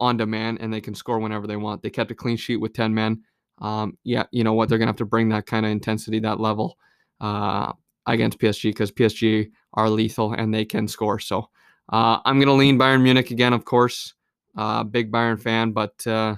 on 0.01 0.17
demand 0.17 0.59
and 0.63 0.73
they 0.73 0.81
can 0.81 0.95
score 0.95 1.19
whenever 1.19 1.47
they 1.47 1.57
want. 1.57 1.83
They 1.83 1.91
kept 1.91 2.11
a 2.11 2.15
clean 2.15 2.39
sheet 2.39 2.57
with 2.57 2.73
10 2.73 2.95
men. 2.95 3.23
Um, 3.59 3.99
yeah, 4.05 4.25
you 4.31 4.43
know 4.43 4.55
what? 4.55 4.71
They're 4.71 4.79
to 4.79 4.87
have 4.87 4.97
to 4.97 5.05
bring 5.05 5.29
that 5.31 5.45
kind 5.45 5.67
of 5.67 5.73
intensity, 5.73 6.21
that 6.21 6.41
level 6.41 6.79
uh, 7.21 7.73
against 8.07 8.39
PSG 8.39 8.71
because 8.71 8.93
PSG 8.93 9.51
are 9.75 9.91
lethal 9.91 10.33
and 10.33 10.53
they 10.53 10.65
can 10.65 10.89
score. 10.89 11.19
So 11.19 11.49
uh, 11.93 12.19
I'm 12.25 12.39
going 12.39 12.49
to 12.49 12.53
lean 12.55 12.79
Bayern 12.79 13.03
Munich 13.03 13.31
again, 13.31 13.53
of 13.53 13.65
course. 13.65 14.15
Uh, 14.57 14.83
big 14.85 15.13
Bayern 15.13 15.41
fan, 15.41 15.73
but 15.73 16.07
uh, 16.07 16.37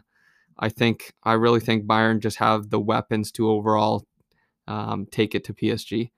I 0.59 0.69
think 0.69 1.13
I 1.23 1.35
really 1.35 1.61
think 1.61 1.87
Bayern 1.87 2.21
just 2.21 2.39
have 2.39 2.69
the 2.71 2.81
weapons 2.81 3.31
to 3.33 3.49
overall 3.49 4.07
um, 4.67 5.07
take 5.11 5.35
it 5.35 5.45
to 5.45 5.55
PSG. 5.55 6.11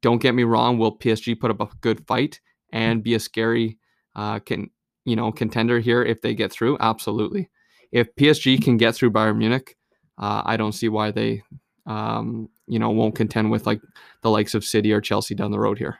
Don't 0.00 0.22
get 0.22 0.34
me 0.34 0.44
wrong. 0.44 0.78
Will 0.78 0.96
PSG 0.96 1.38
put 1.38 1.50
up 1.50 1.60
a 1.60 1.68
good 1.80 2.06
fight 2.06 2.40
and 2.72 3.02
be 3.02 3.14
a 3.14 3.20
scary 3.20 3.78
uh, 4.14 4.38
can 4.40 4.70
you 5.04 5.16
know 5.16 5.32
contender 5.32 5.80
here 5.80 6.02
if 6.02 6.20
they 6.20 6.34
get 6.34 6.52
through? 6.52 6.76
Absolutely. 6.80 7.50
If 7.90 8.14
PSG 8.14 8.62
can 8.62 8.76
get 8.76 8.94
through 8.94 9.10
Bayern 9.10 9.38
Munich, 9.38 9.76
uh, 10.16 10.42
I 10.44 10.56
don't 10.56 10.72
see 10.72 10.88
why 10.88 11.10
they 11.10 11.42
um, 11.86 12.50
you 12.68 12.78
know 12.78 12.90
won't 12.90 13.14
contend 13.14 13.50
with 13.50 13.66
like 13.66 13.80
the 14.22 14.30
likes 14.30 14.54
of 14.54 14.64
City 14.64 14.92
or 14.92 15.00
Chelsea 15.00 15.34
down 15.34 15.50
the 15.50 15.58
road 15.58 15.78
here. 15.78 15.98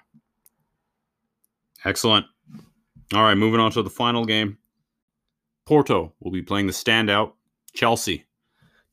Excellent. 1.84 2.26
All 3.14 3.22
right, 3.22 3.36
moving 3.36 3.60
on 3.60 3.70
to 3.72 3.82
the 3.82 3.90
final 3.90 4.24
game. 4.24 4.58
Porto 5.66 6.12
will 6.20 6.32
be 6.32 6.42
playing 6.42 6.66
the 6.66 6.72
standout 6.72 7.32
Chelsea. 7.74 8.24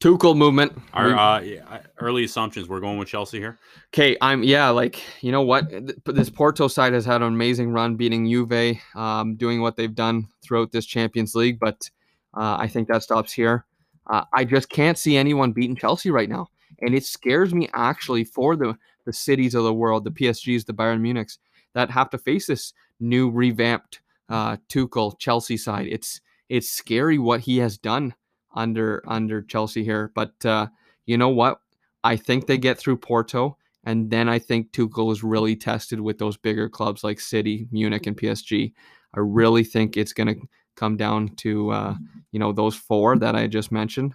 Tuchel 0.02 0.36
movement. 0.36 0.74
Our 0.94 1.16
uh, 1.16 1.40
yeah, 1.40 1.80
early 2.00 2.26
assumptions. 2.26 2.68
We're 2.68 2.82
going 2.82 2.98
with 2.98 3.08
Chelsea 3.08 3.40
here. 3.40 3.58
Okay, 3.94 4.18
I'm 4.22 4.44
yeah, 4.44 4.70
like 4.70 5.02
you 5.22 5.32
know 5.32 5.42
what, 5.42 5.72
this 6.06 6.30
Porto 6.30 6.68
side 6.68 6.94
has 6.94 7.06
had 7.06 7.22
an 7.22 7.28
amazing 7.30 7.72
run, 7.72 7.96
beating 7.96 8.30
Juve, 8.30 8.78
um, 8.96 9.36
doing 9.36 9.62
what 9.62 9.78
they've 9.78 9.96
done 9.96 10.28
throughout 10.44 10.72
this 10.72 10.86
Champions 10.86 11.34
League, 11.34 11.60
but 11.60 11.90
uh, 12.34 12.58
I 12.60 12.68
think 12.68 12.90
that 12.90 13.04
stops 13.04 13.32
here. 13.32 13.66
Uh, 14.08 14.26
I 14.34 14.44
just 14.44 14.70
can't 14.70 14.98
see 14.98 15.16
anyone 15.18 15.54
beating 15.54 15.76
Chelsea 15.76 16.12
right 16.12 16.30
now, 16.30 16.50
and 16.82 16.96
it 16.96 17.06
scares 17.06 17.54
me 17.54 17.70
actually 17.74 18.24
for 18.24 18.56
the 18.56 18.78
the 19.06 19.14
cities 19.14 19.54
of 19.54 19.64
the 19.64 19.74
world, 19.74 20.04
the 20.04 20.12
PSGs, 20.12 20.66
the 20.66 20.74
Bayern 20.74 21.00
Munichs, 21.00 21.38
that 21.74 21.92
have 21.92 22.10
to 22.10 22.18
face 22.18 22.48
this 22.48 22.74
new 23.00 23.30
revamped 23.30 24.02
uh, 24.30 24.58
Tuchel 24.68 25.18
Chelsea 25.20 25.58
side. 25.58 25.88
It's 25.88 26.22
it's 26.50 26.70
scary 26.70 27.18
what 27.18 27.42
he 27.42 27.58
has 27.60 27.78
done 27.78 28.16
under 28.56 29.04
under 29.08 29.42
Chelsea 29.42 29.84
here, 29.84 30.12
but 30.16 30.34
uh, 30.46 30.68
you 31.06 31.18
know 31.18 31.30
what? 31.30 31.60
I 32.04 32.16
think 32.16 32.46
they 32.46 32.58
get 32.58 32.78
through 32.78 32.98
Porto. 32.98 33.58
And 33.88 34.10
then 34.10 34.28
I 34.28 34.40
think 34.40 34.72
Tuchel 34.72 35.12
is 35.12 35.24
really 35.24 35.56
tested 35.56 36.00
with 36.02 36.18
those 36.18 36.38
bigger 36.38 36.68
clubs 36.68 37.04
like 37.04 37.20
City, 37.20 37.68
Munich, 37.72 38.08
and 38.08 38.18
PSG. 38.18 38.74
I 39.14 39.20
really 39.20 39.64
think 39.64 39.96
it's 39.96 40.14
going 40.14 40.28
to 40.28 40.48
come 40.76 40.98
down 40.98 41.30
to 41.38 41.70
uh, 41.72 41.96
you 42.32 42.40
know 42.40 42.52
those 42.52 42.76
four 42.76 43.18
that 43.18 43.36
I 43.36 43.48
just 43.48 43.72
mentioned. 43.72 44.14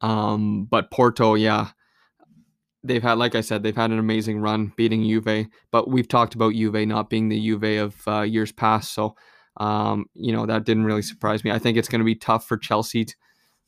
Um, 0.00 0.64
but 0.64 0.90
Porto, 0.90 1.34
yeah, 1.34 1.68
they've 2.84 3.02
had, 3.02 3.18
like 3.18 3.34
I 3.34 3.40
said, 3.40 3.62
they've 3.62 3.76
had 3.76 3.90
an 3.90 3.98
amazing 3.98 4.40
run 4.40 4.72
beating 4.76 5.02
Juve. 5.02 5.46
But 5.70 5.90
we've 5.90 6.08
talked 6.08 6.34
about 6.34 6.54
Juve 6.54 6.86
not 6.86 7.10
being 7.10 7.28
the 7.28 7.40
Juve 7.40 7.78
of 7.78 7.96
uh, 8.06 8.22
years 8.22 8.52
past, 8.52 8.94
so 8.94 9.16
um, 9.56 10.06
you 10.14 10.32
know 10.32 10.46
that 10.46 10.64
didn't 10.64 10.84
really 10.84 11.02
surprise 11.02 11.44
me. 11.44 11.50
I 11.50 11.58
think 11.58 11.76
it's 11.76 11.88
going 11.88 12.00
to 12.00 12.04
be 12.04 12.14
tough 12.14 12.46
for 12.46 12.56
Chelsea 12.56 13.06
t- 13.06 13.14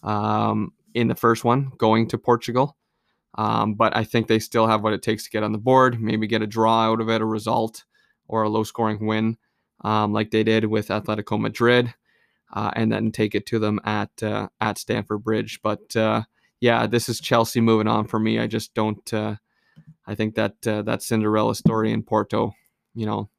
um, 0.03 0.73
in 0.95 1.09
the 1.09 1.15
first 1.15 1.45
one 1.45 1.73
going 1.79 2.09
to 2.09 2.19
Portugal. 2.19 2.77
Um, 3.37 3.75
but 3.75 3.97
I 3.97 4.05
think 4.05 4.27
they 4.27 4.41
still 4.41 4.67
have 4.67 4.83
what 4.83 4.93
it 4.93 5.03
takes 5.03 5.25
to 5.25 5.31
get 5.31 5.45
on 5.45 5.53
the 5.53 5.59
board, 5.59 6.01
maybe 6.01 6.27
get 6.27 6.43
a 6.43 6.47
draw 6.47 6.91
out 6.91 7.01
of 7.01 7.09
it, 7.09 7.21
a 7.21 7.25
result, 7.25 7.85
or 8.27 8.43
a 8.43 8.49
low 8.49 8.65
scoring 8.65 9.07
win, 9.07 9.37
um, 9.85 10.13
like 10.13 10.31
they 10.31 10.43
did 10.43 10.65
with 10.65 10.89
Atletico 10.89 11.41
Madrid, 11.41 11.95
uh, 12.53 12.71
and 12.75 12.91
then 12.93 13.13
take 13.13 13.35
it 13.35 13.47
to 13.47 13.59
them 13.59 13.81
at 13.85 14.23
uh, 14.23 14.49
at 14.61 14.79
Stamford 14.79 15.25
Bridge. 15.25 15.61
But 15.63 15.95
uh, 15.97 16.23
yeah, 16.61 16.87
this 16.87 17.09
is 17.09 17.21
Chelsea 17.21 17.61
moving 17.61 17.89
on 17.89 18.07
for 18.07 18.19
me. 18.19 18.39
I 18.39 18.47
just 18.47 18.75
don't. 18.75 19.13
Uh, 19.13 19.37
I 20.07 20.15
think 20.15 20.35
that 20.35 20.67
uh, 20.67 20.83
that 20.83 21.03
Cinderella 21.03 21.55
story 21.55 21.93
in 21.93 22.03
Porto, 22.03 22.55
you 22.95 23.07
know, 23.07 23.31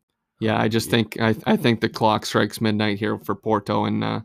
yeah, 0.41 0.59
I 0.59 0.69
just 0.69 0.89
think 0.89 1.21
I, 1.21 1.35
I 1.45 1.55
think 1.55 1.81
the 1.81 1.89
clock 1.89 2.25
strikes 2.25 2.59
midnight 2.59 2.97
here 2.97 3.19
for 3.19 3.35
Porto, 3.35 3.85
and 3.85 4.03
uh, 4.03 4.21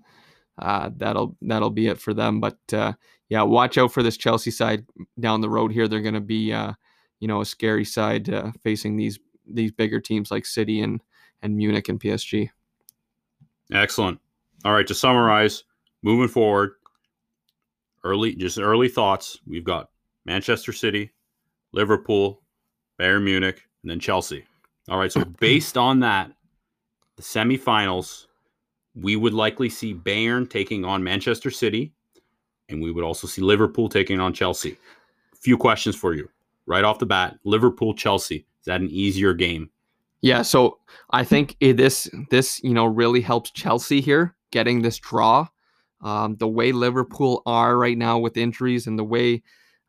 uh, 0.58 0.90
that'll 0.96 1.36
that'll 1.42 1.70
be 1.70 1.88
it 1.88 2.00
for 2.00 2.14
them. 2.14 2.40
But 2.40 2.58
uh, 2.72 2.94
yeah, 3.28 3.42
watch 3.42 3.76
out 3.76 3.92
for 3.92 4.02
this 4.02 4.16
Chelsea 4.16 4.50
side 4.50 4.86
down 5.20 5.42
the 5.42 5.50
road 5.50 5.72
here. 5.72 5.88
They're 5.88 6.00
going 6.00 6.14
to 6.14 6.20
be, 6.20 6.54
uh, 6.54 6.72
you 7.20 7.28
know, 7.28 7.42
a 7.42 7.44
scary 7.44 7.84
side 7.84 8.32
uh, 8.32 8.52
facing 8.64 8.96
these 8.96 9.18
these 9.46 9.72
bigger 9.72 10.00
teams 10.00 10.30
like 10.30 10.46
City 10.46 10.80
and 10.80 11.02
and 11.42 11.54
Munich 11.54 11.88
and 11.90 12.00
PSG. 12.00 12.48
Excellent. 13.70 14.18
All 14.66 14.72
right, 14.72 14.86
to 14.88 14.94
summarize, 14.94 15.62
moving 16.02 16.26
forward, 16.26 16.72
early 18.02 18.34
just 18.34 18.58
early 18.58 18.88
thoughts. 18.88 19.38
We've 19.46 19.62
got 19.62 19.90
Manchester 20.24 20.72
City, 20.72 21.12
Liverpool, 21.70 22.42
Bayern 22.98 23.22
Munich, 23.22 23.62
and 23.84 23.90
then 23.92 24.00
Chelsea. 24.00 24.44
All 24.88 24.98
right, 24.98 25.12
so 25.12 25.24
based 25.38 25.78
on 25.78 26.00
that, 26.00 26.32
the 27.14 27.22
semifinals, 27.22 28.26
we 28.96 29.14
would 29.14 29.34
likely 29.34 29.68
see 29.68 29.94
Bayern 29.94 30.50
taking 30.50 30.84
on 30.84 31.04
Manchester 31.04 31.52
City, 31.52 31.92
and 32.68 32.82
we 32.82 32.90
would 32.90 33.04
also 33.04 33.28
see 33.28 33.42
Liverpool 33.42 33.88
taking 33.88 34.18
on 34.18 34.32
Chelsea. 34.32 34.76
A 35.32 35.36
few 35.36 35.56
questions 35.56 35.94
for 35.94 36.12
you. 36.12 36.28
Right 36.66 36.82
off 36.82 36.98
the 36.98 37.06
bat, 37.06 37.38
Liverpool 37.44 37.94
Chelsea. 37.94 38.38
Is 38.38 38.64
that 38.64 38.80
an 38.80 38.90
easier 38.90 39.32
game? 39.32 39.70
Yeah, 40.22 40.42
so 40.42 40.80
I 41.10 41.22
think 41.22 41.56
this 41.60 42.10
this 42.30 42.60
you 42.64 42.74
know 42.74 42.86
really 42.86 43.20
helps 43.20 43.52
Chelsea 43.52 44.00
here 44.00 44.35
getting 44.50 44.82
this 44.82 44.98
draw. 44.98 45.48
Um, 46.02 46.36
the 46.36 46.48
way 46.48 46.72
Liverpool 46.72 47.42
are 47.46 47.76
right 47.76 47.96
now 47.96 48.18
with 48.18 48.36
injuries 48.36 48.86
and 48.86 48.98
the 48.98 49.04
way 49.04 49.42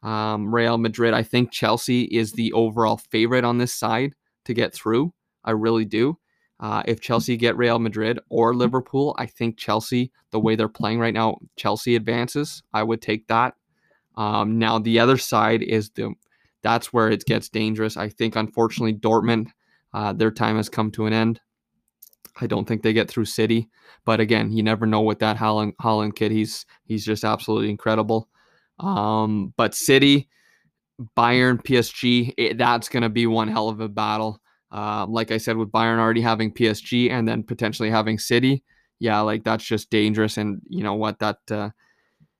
um, 0.03 0.53
Real 0.53 0.77
Madrid, 0.77 1.13
I 1.13 1.23
think 1.23 1.51
Chelsea 1.51 2.03
is 2.03 2.31
the 2.31 2.53
overall 2.53 2.97
favorite 2.97 3.43
on 3.43 3.57
this 3.57 3.73
side 3.73 4.13
to 4.45 4.53
get 4.53 4.73
through. 4.73 5.13
I 5.43 5.51
really 5.51 5.85
do. 5.85 6.17
Uh, 6.59 6.81
if 6.85 7.01
Chelsea 7.01 7.37
get 7.37 7.57
Real 7.57 7.77
Madrid 7.77 8.19
or 8.29 8.55
Liverpool, 8.55 9.15
I 9.19 9.25
think 9.27 9.57
Chelsea, 9.57 10.11
the 10.31 10.39
way 10.39 10.55
they're 10.55 10.67
playing 10.67 10.99
right 10.99 11.13
now, 11.13 11.37
Chelsea 11.55 11.95
advances. 11.95 12.63
I 12.73 12.83
would 12.83 13.01
take 13.01 13.27
that. 13.27 13.55
Um, 14.15 14.57
now 14.57 14.79
the 14.79 14.99
other 14.99 15.17
side 15.17 15.61
is 15.61 15.91
the 15.91 16.13
that's 16.63 16.91
where 16.91 17.09
it 17.09 17.23
gets 17.25 17.49
dangerous. 17.49 17.97
I 17.97 18.09
think 18.09 18.35
unfortunately 18.35 18.93
Dortmund 18.93 19.49
uh, 19.93 20.13
their 20.13 20.31
time 20.31 20.57
has 20.57 20.69
come 20.69 20.91
to 20.91 21.05
an 21.05 21.13
end. 21.13 21.39
I 22.39 22.47
don't 22.47 22.67
think 22.67 22.83
they 22.83 22.93
get 22.93 23.09
through 23.09 23.25
City, 23.25 23.69
but 24.05 24.19
again, 24.19 24.51
you 24.51 24.63
never 24.63 24.85
know 24.85 25.01
with 25.01 25.19
that 25.19 25.37
Haaland 25.37 25.73
Haaland 25.81 26.15
kid. 26.15 26.31
He's 26.31 26.65
he's 26.85 27.05
just 27.05 27.23
absolutely 27.23 27.69
incredible. 27.69 28.29
Um, 28.79 29.53
but 29.57 29.73
City, 29.73 30.29
Bayern, 31.17 31.63
PSG, 31.63 32.33
it, 32.37 32.57
that's 32.57 32.89
going 32.89 33.03
to 33.03 33.09
be 33.09 33.27
one 33.27 33.47
hell 33.47 33.69
of 33.69 33.79
a 33.79 33.89
battle. 33.89 34.39
Uh, 34.71 35.05
like 35.07 35.31
I 35.31 35.37
said, 35.37 35.57
with 35.57 35.71
Bayern 35.71 35.99
already 35.99 36.21
having 36.21 36.53
PSG 36.53 37.09
and 37.09 37.27
then 37.27 37.43
potentially 37.43 37.89
having 37.89 38.19
City, 38.19 38.63
yeah, 38.99 39.19
like 39.21 39.43
that's 39.43 39.63
just 39.63 39.89
dangerous. 39.89 40.37
And 40.37 40.61
you 40.67 40.83
know 40.83 40.95
what? 40.95 41.19
That 41.19 41.39
uh, 41.49 41.69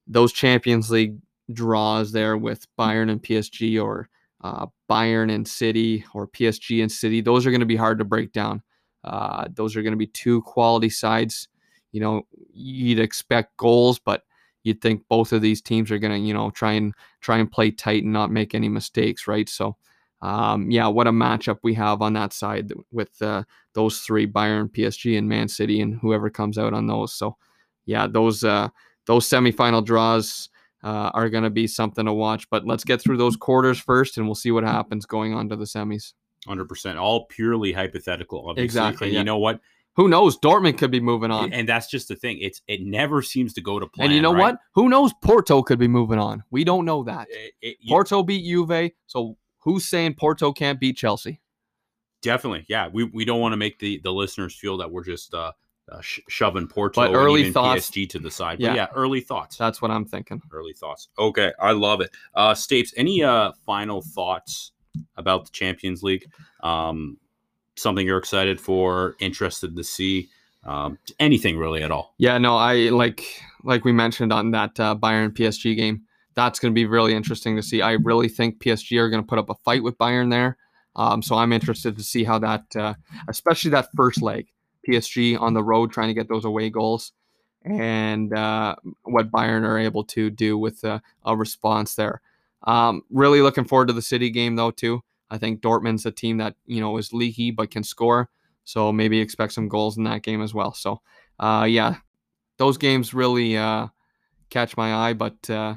those 0.08 0.34
Champions 0.34 0.92
League 0.92 1.18
draws 1.52 2.12
there 2.12 2.38
with 2.38 2.68
Bayern 2.78 3.10
and 3.10 3.22
PSG 3.22 3.82
or 3.82 4.10
uh, 4.44 4.68
Bayern 4.90 5.34
and 5.34 5.48
City 5.48 6.06
or 6.14 6.28
PSG 6.28 6.82
and 6.82 6.92
City, 6.92 7.22
those 7.22 7.46
are 7.46 7.52
going 7.52 7.62
to 7.62 7.66
be 7.66 7.76
hard 7.76 8.00
to 8.00 8.06
break 8.06 8.32
down. 8.32 8.62
Uh, 9.04 9.48
those 9.54 9.76
are 9.76 9.82
going 9.82 9.94
to 9.94 9.98
be 9.98 10.08
two 10.08 10.42
quality 10.42 10.90
sides. 10.90 11.48
You 11.92 12.02
know, 12.02 12.22
you'd 12.54 13.00
expect 13.00 13.58
goals, 13.58 14.00
but 14.00 14.24
you'd 14.64 14.82
think 14.82 15.04
both 15.10 15.32
of 15.32 15.42
these 15.42 15.62
teams 15.62 15.92
are 15.92 16.00
going 16.00 16.12
to, 16.12 16.20
you 16.20 16.34
know, 16.34 16.50
try 16.52 16.74
and 16.74 16.94
try 17.22 17.38
and 17.38 17.52
play 17.52 17.72
tight 17.72 18.04
and 18.04 18.14
not 18.14 18.32
make 18.32 18.54
any 18.54 18.70
mistakes, 18.70 19.28
right? 19.28 19.48
So, 19.48 19.78
um, 20.22 20.70
yeah, 20.70 20.88
what 20.88 21.08
a 21.08 21.12
matchup 21.12 21.60
we 21.64 21.74
have 21.76 22.02
on 22.02 22.14
that 22.14 22.34
side 22.34 22.74
with 22.92 23.22
uh, 23.22 23.44
those 23.74 24.00
three: 24.00 24.28
Bayern, 24.28 24.70
PSG, 24.70 25.18
and 25.18 25.30
Man 25.30 25.48
City, 25.48 25.82
and 25.82 25.96
whoever 26.00 26.30
comes 26.30 26.58
out 26.58 26.74
on 26.74 26.88
those. 26.88 27.14
So, 27.14 27.38
yeah, 27.86 28.08
those 28.08 28.44
uh, 28.44 28.70
those 29.06 29.28
semifinal 29.28 29.84
draws 29.86 30.50
uh, 30.84 31.12
are 31.14 31.30
going 31.30 31.44
to 31.44 31.50
be 31.50 31.68
something 31.68 32.06
to 32.06 32.14
watch. 32.14 32.50
But 32.50 32.66
let's 32.66 32.84
get 32.84 33.02
through 33.02 33.18
those 33.18 33.36
quarters 33.36 33.80
first, 33.80 34.18
and 34.18 34.28
we'll 34.28 34.36
see 34.36 34.52
what 34.52 34.64
happens 34.64 35.06
going 35.06 35.34
on 35.34 35.50
to 35.50 35.56
the 35.56 35.66
semis. 35.66 36.14
Hundred 36.48 36.70
percent, 36.70 36.98
all 36.98 37.26
purely 37.26 37.72
hypothetical. 37.74 38.48
Obviously. 38.50 38.64
Exactly, 38.66 39.08
And 39.08 39.14
yeah. 39.14 39.20
you 39.20 39.26
know 39.26 39.38
what? 39.38 39.60
Who 39.96 40.08
knows? 40.08 40.38
Dortmund 40.38 40.78
could 40.78 40.92
be 40.92 41.00
moving 41.00 41.32
on. 41.32 41.52
And 41.52 41.68
that's 41.68 41.88
just 41.88 42.08
the 42.08 42.16
thing. 42.16 42.38
It's 42.40 42.62
it 42.68 42.82
never 42.82 43.22
seems 43.24 43.54
to 43.54 43.62
go 43.62 43.80
to 43.80 43.88
plan. 43.88 44.06
And 44.08 44.16
you 44.16 44.22
know 44.22 44.32
right? 44.34 44.42
what? 44.54 44.60
Who 44.76 44.90
knows? 44.90 45.12
Porto 45.24 45.64
could 45.64 45.80
be 45.80 45.88
moving 45.88 46.20
on. 46.20 46.44
We 46.52 46.64
don't 46.64 46.86
know 46.86 47.04
that. 47.04 47.28
It- 47.32 47.54
it- 47.62 47.78
Porto 47.88 48.22
beat 48.24 48.46
Juve, 48.46 48.92
so 49.08 49.38
who's 49.60 49.86
saying 49.88 50.14
Porto 50.14 50.52
can't 50.54 50.80
beat 50.80 50.98
Chelsea? 50.98 51.42
definitely, 52.22 52.66
yeah. 52.68 52.90
We 52.92 53.04
we 53.06 53.26
don't 53.26 53.40
want 53.40 53.54
to 53.54 53.58
make 53.58 53.80
the 53.80 54.00
the 54.04 54.12
listeners 54.12 54.54
feel 54.56 54.78
that 54.78 54.92
we're 54.92 55.04
just 55.04 55.34
uh, 55.34 55.52
uh 55.92 56.02
sh- 56.02 56.20
shoving 56.28 56.68
Porto 56.68 57.02
But 57.02 57.14
early 57.14 57.52
thoughts- 57.52 57.90
PSG 57.90 58.10
to 58.10 58.20
the 58.20 58.32
side. 58.32 58.58
But 58.60 58.66
Yeah. 58.66 58.76
yeah, 58.76 58.88
early 58.96 59.22
thoughts. 59.22 59.56
That's 59.58 59.82
what 59.82 59.92
I'm 59.92 60.06
thinking. 60.06 60.42
early 60.52 60.74
thoughts. 60.74 61.10
Okay, 61.18 61.54
I 61.60 61.72
love 61.72 62.02
it. 62.02 62.10
Uh 62.34 62.54
Stapes, 62.54 62.94
any 62.98 63.24
uh 63.24 63.52
final 63.66 64.02
thoughts 64.02 64.72
about 65.16 65.46
the 65.46 65.52
Champions 65.52 66.04
League? 66.04 66.30
Um 66.62 67.18
something 67.76 68.06
you're 68.06 68.18
excited 68.18 68.60
for, 68.60 69.16
interested 69.20 69.76
to 69.76 69.84
see? 69.84 70.30
Um 70.64 70.98
anything 71.20 71.58
really 71.58 71.84
at 71.84 71.92
all. 71.92 72.14
Yeah, 72.18 72.38
no, 72.38 72.58
I 72.58 72.90
like 72.90 73.24
like 73.64 73.84
we 73.84 73.92
mentioned 73.92 74.34
on 74.34 74.52
that 74.52 74.80
uh, 74.80 74.96
Bayern 74.96 75.32
PSG 75.32 75.76
game. 75.76 76.04
That's 76.36 76.60
going 76.60 76.72
to 76.72 76.76
be 76.76 76.86
really 76.86 77.14
interesting 77.14 77.56
to 77.56 77.64
see. 77.64 77.82
I 77.82 77.94
really 77.94 78.30
think 78.30 78.60
PSG 78.60 78.98
are 79.00 79.10
going 79.10 79.22
to 79.22 79.28
put 79.28 79.40
up 79.40 79.50
a 79.50 79.56
fight 79.56 79.84
with 79.84 79.98
Bayern 79.98 80.30
there. 80.30 80.58
Um, 80.96 81.22
so 81.22 81.36
I'm 81.36 81.52
interested 81.52 81.98
to 81.98 82.04
see 82.04 82.24
how 82.24 82.40
that, 82.40 82.76
uh, 82.76 82.94
especially 83.28 83.72
that 83.72 83.90
first 83.96 84.22
leg, 84.22 84.48
PSG 84.88 85.40
on 85.40 85.54
the 85.54 85.64
road 85.64 85.92
trying 85.92 86.08
to 86.08 86.14
get 86.14 86.30
those 86.30 86.46
away 86.46 86.70
goals, 86.70 87.12
and 87.64 88.34
uh, 88.34 88.76
what 89.04 89.32
Bayern 89.32 89.64
are 89.64 89.78
able 89.78 90.06
to 90.06 90.30
do 90.30 90.58
with 90.58 90.84
a 90.84 91.02
response 91.36 91.96
there. 91.96 92.22
Um, 92.64 93.04
really 93.10 93.42
looking 93.42 93.66
forward 93.66 93.88
to 93.88 93.94
the 93.94 94.02
City 94.02 94.30
game 94.30 94.56
though 94.56 94.72
too. 94.72 95.02
I 95.30 95.38
think 95.38 95.62
Dortmund's 95.62 96.06
a 96.06 96.12
team 96.12 96.38
that 96.38 96.56
you 96.66 96.82
know 96.82 96.98
is 96.98 97.14
leaky 97.14 97.52
but 97.52 97.72
can 97.72 97.84
score. 97.84 98.30
So 98.64 98.92
maybe 98.92 99.20
expect 99.20 99.54
some 99.54 99.70
goals 99.70 99.98
in 99.98 100.04
that 100.04 100.24
game 100.24 100.42
as 100.42 100.54
well. 100.54 100.74
So 100.74 101.02
uh, 101.40 101.66
yeah, 101.70 101.96
those 102.58 102.78
games 102.78 103.14
really 103.14 103.58
uh, 103.58 103.88
catch 104.50 104.76
my 104.76 104.94
eye. 104.94 105.14
But 105.14 105.50
uh, 105.50 105.76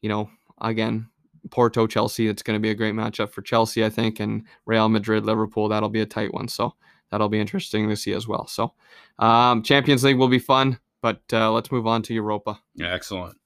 you 0.00 0.08
know, 0.08 0.30
again, 0.60 1.08
Porto 1.50 1.86
Chelsea, 1.86 2.28
it's 2.28 2.42
going 2.42 2.56
to 2.56 2.62
be 2.62 2.70
a 2.70 2.74
great 2.74 2.94
matchup 2.94 3.30
for 3.32 3.42
Chelsea, 3.42 3.84
I 3.84 3.90
think, 3.90 4.20
and 4.20 4.44
Real 4.66 4.88
Madrid 4.88 5.24
Liverpool. 5.24 5.68
That'll 5.68 5.88
be 5.88 6.00
a 6.00 6.06
tight 6.06 6.32
one. 6.32 6.48
So 6.48 6.74
that'll 7.10 7.28
be 7.28 7.40
interesting 7.40 7.88
to 7.88 7.96
see 7.96 8.12
as 8.12 8.28
well. 8.28 8.46
So 8.46 8.74
um, 9.18 9.62
Champions 9.62 10.04
League 10.04 10.18
will 10.18 10.28
be 10.28 10.38
fun. 10.38 10.78
But 11.02 11.20
uh, 11.32 11.50
let's 11.50 11.72
move 11.72 11.86
on 11.86 12.02
to 12.02 12.14
Europa. 12.14 12.60
Yeah, 12.76 12.94
excellent. 12.94 13.36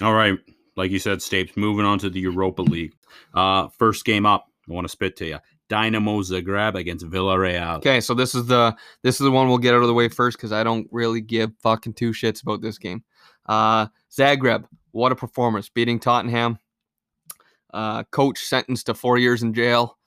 All 0.00 0.14
right, 0.14 0.38
like 0.78 0.92
you 0.92 1.00
said, 1.00 1.18
Stapes. 1.18 1.56
Moving 1.56 1.84
on 1.84 1.98
to 1.98 2.08
the 2.08 2.20
Europa 2.20 2.62
League. 2.62 2.94
Uh, 3.34 3.68
first 3.78 4.04
game 4.04 4.24
up. 4.24 4.46
I 4.70 4.72
want 4.72 4.84
to 4.84 4.88
spit 4.88 5.16
to 5.16 5.26
you. 5.26 5.38
Dynamo 5.68 6.20
Zagreb 6.22 6.76
against 6.76 7.04
Villarreal. 7.04 7.78
Okay, 7.78 8.00
so 8.00 8.14
this 8.14 8.34
is 8.34 8.46
the 8.46 8.74
this 9.02 9.16
is 9.16 9.24
the 9.24 9.30
one 9.30 9.48
we'll 9.48 9.58
get 9.58 9.74
out 9.74 9.82
of 9.82 9.88
the 9.88 9.94
way 9.94 10.08
first 10.08 10.38
because 10.38 10.52
I 10.52 10.62
don't 10.62 10.86
really 10.90 11.20
give 11.20 11.50
fucking 11.62 11.94
two 11.94 12.12
shits 12.12 12.42
about 12.42 12.62
this 12.62 12.78
game. 12.78 13.02
Uh, 13.44 13.88
Zagreb, 14.10 14.64
what 14.92 15.12
a 15.12 15.16
performance, 15.16 15.68
beating 15.68 15.98
Tottenham. 15.98 16.58
Uh, 17.74 18.04
coach 18.04 18.38
sentenced 18.38 18.86
to 18.86 18.94
four 18.94 19.18
years 19.18 19.42
in 19.42 19.52
jail. 19.52 19.98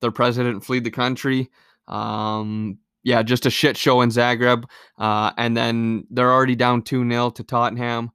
Their 0.00 0.12
president 0.12 0.64
fled 0.64 0.84
the 0.84 0.90
country. 0.90 1.50
Um, 1.88 2.78
yeah, 3.02 3.22
just 3.22 3.46
a 3.46 3.50
shit 3.50 3.76
show 3.76 4.02
in 4.02 4.10
Zagreb. 4.10 4.64
Uh, 4.98 5.32
and 5.38 5.56
then 5.56 6.06
they're 6.10 6.32
already 6.32 6.56
down 6.56 6.82
2 6.82 7.08
0 7.08 7.30
to 7.30 7.42
Tottenham 7.42 8.12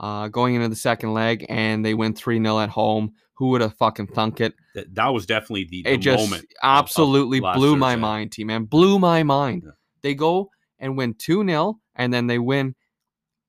uh, 0.00 0.28
going 0.28 0.54
into 0.54 0.68
the 0.68 0.76
second 0.76 1.14
leg, 1.14 1.46
and 1.48 1.84
they 1.84 1.94
win 1.94 2.14
3 2.14 2.40
0 2.42 2.58
at 2.60 2.68
home. 2.70 3.12
Who 3.34 3.48
would 3.48 3.60
have 3.60 3.74
fucking 3.76 4.06
thunk 4.08 4.40
it? 4.40 4.54
That, 4.74 4.94
that 4.94 5.08
was 5.08 5.26
definitely 5.26 5.64
the, 5.64 5.82
the 5.82 5.92
it 5.92 5.96
just 5.98 6.24
moment. 6.24 6.44
of- 6.44 6.48
of 6.70 6.78
absolutely 6.78 7.40
blew 7.40 7.76
my 7.76 7.92
Thursday. 7.92 8.00
mind, 8.00 8.32
team 8.32 8.46
man. 8.46 8.64
Blew 8.64 8.98
my 8.98 9.22
mind. 9.22 9.62
Yeah. 9.66 9.72
They 10.02 10.14
go 10.14 10.50
and 10.78 10.96
win 10.96 11.14
2 11.14 11.44
0, 11.46 11.78
and 11.94 12.12
then 12.12 12.26
they 12.28 12.38
win 12.38 12.74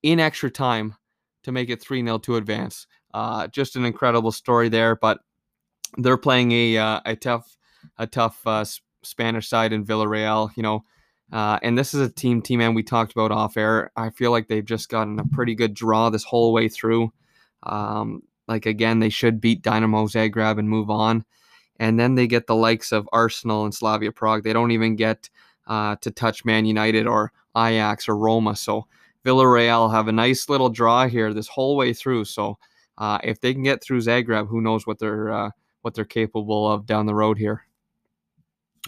in 0.03 0.19
extra 0.19 0.51
time 0.51 0.95
to 1.43 1.51
make 1.51 1.69
it 1.69 1.81
3 1.81 2.03
0 2.03 2.17
to 2.19 2.35
advance. 2.35 2.85
Uh, 3.13 3.47
just 3.47 3.75
an 3.75 3.85
incredible 3.85 4.31
story 4.31 4.67
there, 4.69 4.95
but 4.95 5.19
they're 5.97 6.17
playing 6.17 6.51
a 6.51 6.77
uh, 6.77 6.99
a 7.05 7.15
tough 7.15 7.57
a 7.97 8.05
tough 8.05 8.45
uh, 8.45 8.65
Spanish 9.03 9.47
side 9.47 9.71
in 9.73 9.85
Villarreal, 9.85 10.51
you 10.55 10.63
know. 10.63 10.83
Uh, 11.31 11.59
and 11.61 11.77
this 11.77 11.93
is 11.93 12.01
a 12.01 12.09
team, 12.09 12.41
team, 12.41 12.59
man, 12.59 12.73
we 12.73 12.83
talked 12.83 13.11
about 13.11 13.31
off 13.31 13.57
air. 13.57 13.91
I 13.95 14.09
feel 14.09 14.31
like 14.31 14.47
they've 14.47 14.63
just 14.63 14.89
gotten 14.89 15.19
a 15.19 15.25
pretty 15.25 15.55
good 15.55 15.73
draw 15.73 16.09
this 16.09 16.23
whole 16.23 16.53
way 16.53 16.69
through. 16.69 17.11
Um, 17.63 18.23
like, 18.47 18.65
again, 18.65 18.99
they 18.99 19.09
should 19.09 19.41
beat 19.41 19.61
Dynamo 19.61 20.05
Zagreb 20.05 20.57
and 20.57 20.69
move 20.69 20.89
on. 20.89 21.25
And 21.79 21.99
then 21.99 22.15
they 22.15 22.27
get 22.27 22.47
the 22.47 22.55
likes 22.55 22.91
of 22.91 23.09
Arsenal 23.11 23.65
and 23.65 23.73
Slavia 23.73 24.11
Prague. 24.11 24.43
They 24.43 24.53
don't 24.53 24.71
even 24.71 24.95
get 24.95 25.29
uh, 25.67 25.97
to 26.01 26.11
touch 26.11 26.45
Man 26.45 26.65
United 26.65 27.07
or 27.07 27.33
Ajax 27.55 28.07
or 28.07 28.17
Roma. 28.17 28.55
So 28.55 28.87
Villarreal 29.25 29.91
have 29.91 30.07
a 30.07 30.13
nice 30.13 30.47
little 30.49 30.69
draw 30.69 31.07
here 31.07 31.33
this 31.33 31.49
whole 31.49 31.75
way 31.75 31.93
through. 31.93 32.25
So 32.25 32.57
uh, 32.97 33.19
if 33.23 33.41
they 33.41 33.53
can 33.53 33.63
get 33.63 33.83
through 33.83 33.99
Zagreb, 33.99 34.47
who 34.47 34.61
knows 34.61 34.87
what 34.87 34.97
they're 34.97 35.31
uh, 35.31 35.51
what 35.81 35.93
they're 35.93 36.05
capable 36.05 36.71
of 36.71 36.85
down 36.85 37.05
the 37.05 37.15
road 37.15 37.37
here. 37.37 37.66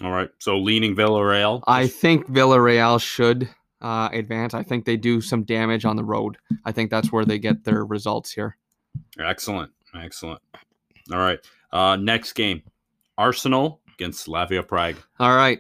All 0.04 0.12
right. 0.12 0.30
So 0.40 0.58
leaning 0.58 0.96
Villarreal. 0.96 1.64
I 1.68 1.88
think 1.88 2.28
Villarreal 2.28 3.02
should 3.02 3.50
uh, 3.82 4.10
advance. 4.12 4.54
I 4.54 4.64
think 4.64 4.86
they 4.86 4.98
do 4.98 5.22
some 5.22 5.44
damage 5.44 5.86
on 5.86 5.96
the 5.96 6.04
road. 6.04 6.38
I 6.66 6.72
think 6.72 6.90
that's 6.90 7.12
where 7.12 7.26
they 7.26 7.40
get 7.40 7.64
their 7.64 7.86
results 7.86 8.32
here. 8.32 8.58
Excellent. 9.20 9.72
Excellent. 9.96 10.42
All 11.12 11.20
right. 11.20 11.40
Uh, 11.72 11.96
next 11.96 12.34
game 12.34 12.64
Arsenal 13.18 13.82
against 13.94 14.22
Slavia 14.22 14.64
Prague. 14.64 14.96
All 15.20 15.36
right, 15.36 15.60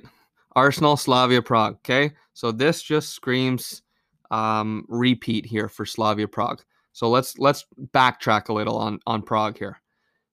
Arsenal, 0.55 0.95
Slavia 0.95 1.41
Prague. 1.41 1.75
Okay, 1.75 2.13
so 2.33 2.51
this 2.51 2.81
just 2.81 3.09
screams 3.09 3.83
um, 4.31 4.85
repeat 4.87 5.45
here 5.45 5.67
for 5.67 5.85
Slavia 5.85 6.27
Prague. 6.27 6.63
So 6.93 7.09
let's 7.09 7.37
let's 7.37 7.65
backtrack 7.93 8.49
a 8.49 8.53
little 8.53 8.77
on 8.77 8.99
on 9.05 9.21
Prague 9.21 9.57
here. 9.57 9.81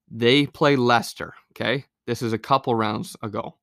They 0.08 0.46
play 0.46 0.76
Leicester. 0.76 1.34
Okay, 1.52 1.84
this 2.06 2.22
is 2.22 2.32
a 2.32 2.38
couple 2.38 2.74
rounds 2.74 3.16
ago. 3.22 3.56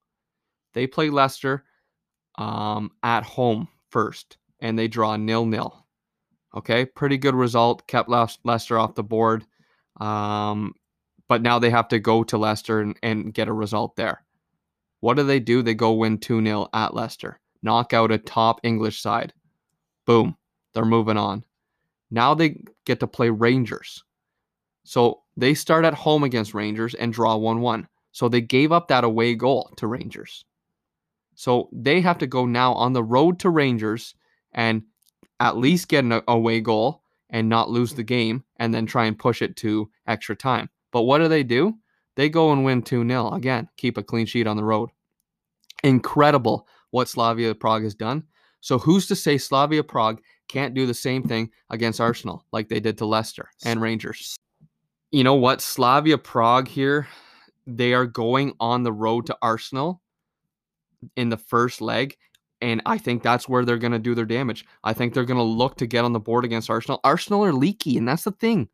They 0.74 0.88
play 0.88 1.10
Leicester 1.10 1.64
um, 2.38 2.92
at 3.04 3.24
home 3.24 3.68
first, 3.90 4.38
and 4.60 4.78
they 4.78 4.88
draw 4.88 5.16
nil 5.16 5.46
nil. 5.46 5.86
Okay, 6.56 6.86
pretty 6.86 7.18
good 7.18 7.36
result. 7.36 7.88
Kept 7.88 8.10
Les- 8.10 8.38
Leicester 8.44 8.78
off 8.78 8.96
the 8.96 9.04
board. 9.04 9.46
Um, 10.00 10.74
but 11.28 11.42
now 11.42 11.60
they 11.60 11.70
have 11.70 11.88
to 11.90 12.00
go 12.00 12.24
to 12.24 12.38
Leicester 12.38 12.80
and, 12.80 12.98
and 13.02 13.34
get 13.34 13.48
a 13.48 13.54
result 13.54 13.96
there. 13.96 14.24
What 15.00 15.18
do 15.18 15.24
they 15.24 15.40
do? 15.40 15.62
They 15.62 15.74
go 15.74 15.94
win 15.94 16.18
2 16.18 16.44
0 16.44 16.68
at 16.74 16.94
Leicester, 16.94 17.40
knock 17.62 17.94
out 17.94 18.12
a 18.12 18.18
top 18.18 18.60
English 18.64 19.02
side. 19.02 19.34
Boom, 20.06 20.38
they're 20.74 20.86
moving 20.86 21.18
on. 21.18 21.44
Now 22.12 22.34
they 22.34 22.62
get 22.86 23.00
to 23.00 23.08
play 23.08 23.30
Rangers. 23.30 24.04
So 24.84 25.24
they 25.36 25.54
start 25.54 25.86
at 25.86 25.94
home 25.94 26.24
against 26.24 26.54
Rangers 26.54 26.94
and 26.94 27.12
draw 27.12 27.36
1 27.36 27.62
1. 27.62 27.88
So 28.12 28.30
they 28.30 28.42
gave 28.42 28.72
up 28.72 28.88
that 28.90 29.04
away 29.04 29.34
goal 29.36 29.72
to 29.78 29.88
Rangers. 29.88 30.46
So 31.36 31.70
they 31.72 32.02
have 32.02 32.18
to 32.20 32.28
go 32.28 32.46
now 32.46 32.74
on 32.74 32.94
the 32.94 33.04
road 33.04 33.40
to 33.40 33.50
Rangers 33.50 34.16
and 34.52 34.84
at 35.40 35.58
least 35.58 35.88
get 35.88 36.06
an 36.06 36.22
away 36.28 36.62
goal 36.62 37.02
and 37.30 37.50
not 37.50 37.70
lose 37.70 37.94
the 37.94 38.04
game 38.04 38.44
and 38.58 38.74
then 38.74 38.86
try 38.86 39.06
and 39.06 39.18
push 39.18 39.42
it 39.42 39.56
to 39.58 39.90
extra 40.08 40.36
time. 40.36 40.70
But 40.92 41.04
what 41.04 41.18
do 41.18 41.28
they 41.28 41.44
do? 41.44 41.74
They 42.16 42.30
go 42.30 42.52
and 42.52 42.64
win 42.64 42.84
2 42.84 43.08
0. 43.08 43.32
Again, 43.32 43.68
keep 43.78 43.98
a 43.98 44.04
clean 44.04 44.28
sheet 44.28 44.48
on 44.48 44.56
the 44.56 44.64
road. 44.64 44.90
Incredible 45.84 46.68
what 46.92 47.10
Slavia 47.10 47.56
Prague 47.56 47.84
has 47.84 47.96
done. 47.96 48.24
So, 48.62 48.78
who's 48.78 49.08
to 49.08 49.16
say 49.16 49.38
Slavia 49.38 49.84
Prague 49.84 50.22
can't 50.48 50.76
do 50.76 50.86
the 50.86 50.94
same 50.94 51.24
thing 51.24 51.50
against 51.72 52.00
Arsenal 52.00 52.46
like 52.54 52.70
they 52.70 52.80
did 52.80 53.00
to 53.00 53.06
Leicester 53.06 53.50
and 53.66 53.82
Rangers? 53.82 54.38
You 55.12 55.24
know 55.24 55.34
what? 55.34 55.60
Slavia 55.60 56.20
Prague 56.20 56.68
here, 56.68 57.08
they 57.66 57.94
are 57.94 58.06
going 58.06 58.54
on 58.60 58.84
the 58.84 58.94
road 58.94 59.26
to 59.26 59.38
Arsenal 59.42 60.03
in 61.16 61.30
the 61.30 61.38
first 61.38 61.82
leg. 61.82 62.16
And 62.62 62.82
I 62.86 62.98
think 62.98 63.24
that's 63.24 63.50
where 63.50 63.66
they're 63.66 63.78
going 63.78 63.92
to 63.92 64.00
do 64.00 64.16
their 64.16 64.26
damage. 64.26 64.66
I 64.84 64.94
think 64.94 65.14
they're 65.14 65.26
going 65.26 65.38
to 65.38 65.44
look 65.44 65.76
to 65.78 65.88
get 65.88 66.06
on 66.06 66.14
the 66.14 66.20
board 66.20 66.46
against 66.46 66.70
Arsenal. 66.70 67.02
Arsenal 67.04 67.44
are 67.44 67.52
leaky, 67.52 67.98
and 67.98 68.08
that's 68.08 68.24
the 68.24 68.32
thing. 68.32 68.70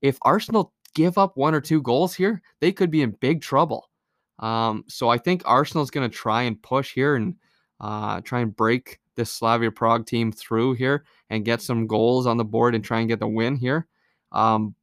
If 0.00 0.18
Arsenal 0.22 0.72
give 0.94 1.18
up 1.18 1.36
one 1.36 1.54
or 1.54 1.60
two 1.60 1.82
goals 1.82 2.14
here, 2.14 2.40
they 2.60 2.72
could 2.72 2.90
be 2.90 3.02
in 3.02 3.10
big 3.20 3.42
trouble. 3.42 3.90
Um, 4.38 4.84
so 4.88 5.08
I 5.08 5.18
think 5.18 5.42
Arsenal's 5.44 5.90
going 5.90 6.08
to 6.10 6.16
try 6.16 6.42
and 6.42 6.60
push 6.62 6.94
here 6.94 7.16
and 7.16 7.34
uh, 7.80 8.20
try 8.22 8.40
and 8.40 8.54
break 8.54 8.98
this 9.16 9.30
Slavia 9.30 9.70
Prague 9.70 10.06
team 10.06 10.32
through 10.32 10.74
here 10.74 11.04
and 11.30 11.44
get 11.44 11.62
some 11.62 11.86
goals 11.86 12.26
on 12.26 12.36
the 12.36 12.44
board 12.44 12.74
and 12.74 12.82
try 12.82 13.00
and 13.00 13.08
get 13.08 13.20
the 13.20 13.28
win 13.28 13.56
here. 13.56 13.86
Um, 14.32 14.74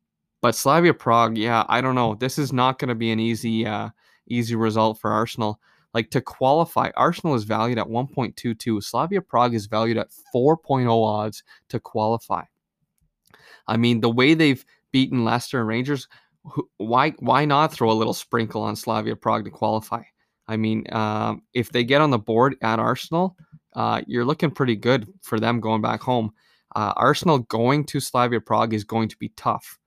but 0.42 0.56
Slavia 0.56 0.94
Prague, 0.94 1.38
yeah, 1.38 1.66
I 1.68 1.82
don't 1.82 1.96
know. 1.96 2.16
This 2.16 2.38
is 2.38 2.54
not 2.54 2.80
going 2.80 2.90
to 2.90 2.96
be 2.96 3.12
an 3.12 3.20
easy, 3.20 3.66
uh, 3.66 3.90
easy 4.28 4.56
result 4.56 5.00
for 5.00 5.12
Arsenal. 5.12 5.60
Like 5.94 6.10
to 6.12 6.22
qualify, 6.22 6.90
Arsenal 6.96 7.36
is 7.36 7.44
valued 7.44 7.78
at 7.78 7.88
1.22. 7.88 8.82
Slavia 8.84 9.22
Prague 9.22 9.54
is 9.54 9.66
valued 9.66 9.98
at 9.98 10.10
4.0 10.34 10.90
odds 10.90 11.44
to 11.70 11.80
qualify. 11.80 12.44
I 13.68 13.78
mean, 13.78 14.02
the 14.02 14.10
way 14.10 14.34
they've 14.34 14.64
beaten 14.92 15.24
Leicester 15.24 15.60
and 15.60 15.68
Rangers, 15.68 16.08
why 16.78 17.12
why 17.20 17.46
not 17.46 17.72
throw 17.72 17.92
a 17.92 17.94
little 17.94 18.14
sprinkle 18.14 18.64
on 18.64 18.76
Slavia 18.76 19.16
Prague 19.16 19.46
to 19.46 19.52
qualify? 19.52 20.04
I 20.48 20.58
mean, 20.58 20.86
um, 20.92 21.44
if 21.54 21.72
they 21.72 21.84
get 21.84 22.02
on 22.02 22.10
the 22.10 22.20
board 22.20 22.56
at 22.62 22.80
Arsenal, 22.80 23.38
uh, 23.76 24.02
you're 24.08 24.26
looking 24.26 24.52
pretty 24.52 24.76
good 24.76 25.08
for 25.22 25.40
them 25.40 25.60
going 25.60 25.82
back 25.82 26.02
home. 26.02 26.32
Uh, 26.76 26.94
Arsenal 26.96 27.40
going 27.40 27.86
to 27.86 28.00
Slavia 28.00 28.42
Prague 28.42 28.74
is 28.74 28.84
going 28.84 29.10
to 29.10 29.18
be 29.18 29.30
tough 29.36 29.78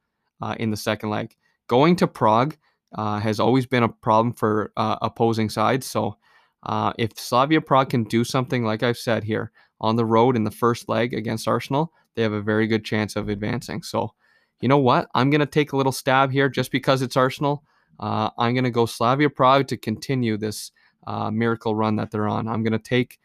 uh, 0.40 0.54
in 0.58 0.70
the 0.70 0.76
second 0.76 1.10
leg. 1.10 1.34
Going 1.66 1.96
to 1.96 2.06
Prague 2.06 2.56
uh, 2.94 3.18
has 3.18 3.40
always 3.40 3.66
been 3.66 3.82
a 3.82 3.88
problem 3.88 4.32
for 4.32 4.72
uh, 4.76 4.96
opposing 5.02 5.50
sides. 5.50 5.86
So 5.86 6.16
uh, 6.62 6.92
if 6.98 7.18
Slavia 7.18 7.60
Prague 7.60 7.90
can 7.90 8.04
do 8.04 8.24
something, 8.24 8.64
like 8.64 8.82
I've 8.82 8.98
said 8.98 9.24
here, 9.24 9.50
on 9.80 9.96
the 9.96 10.04
road 10.04 10.36
in 10.36 10.44
the 10.44 10.50
first 10.50 10.88
leg 10.88 11.12
against 11.12 11.48
Arsenal, 11.48 11.92
they 12.14 12.22
have 12.22 12.32
a 12.32 12.40
very 12.40 12.66
good 12.66 12.84
chance 12.84 13.16
of 13.16 13.28
advancing. 13.28 13.82
So, 13.82 14.14
you 14.60 14.68
know 14.68 14.78
what? 14.78 15.08
I'm 15.14 15.30
going 15.30 15.40
to 15.40 15.46
take 15.46 15.72
a 15.72 15.76
little 15.76 15.92
stab 15.92 16.30
here 16.30 16.48
just 16.48 16.70
because 16.70 17.02
it's 17.02 17.16
Arsenal. 17.16 17.64
Uh, 17.98 18.30
I'm 18.38 18.54
going 18.54 18.64
to 18.64 18.70
go 18.70 18.86
Slavia 18.86 19.28
Prague 19.28 19.66
to 19.68 19.76
continue 19.76 20.36
this 20.36 20.70
uh, 21.06 21.30
miracle 21.30 21.74
run 21.74 21.96
that 21.96 22.10
they're 22.10 22.28
on. 22.28 22.48
I'm 22.48 22.62
going 22.62 22.72
to 22.72 22.78
take 22.78 23.18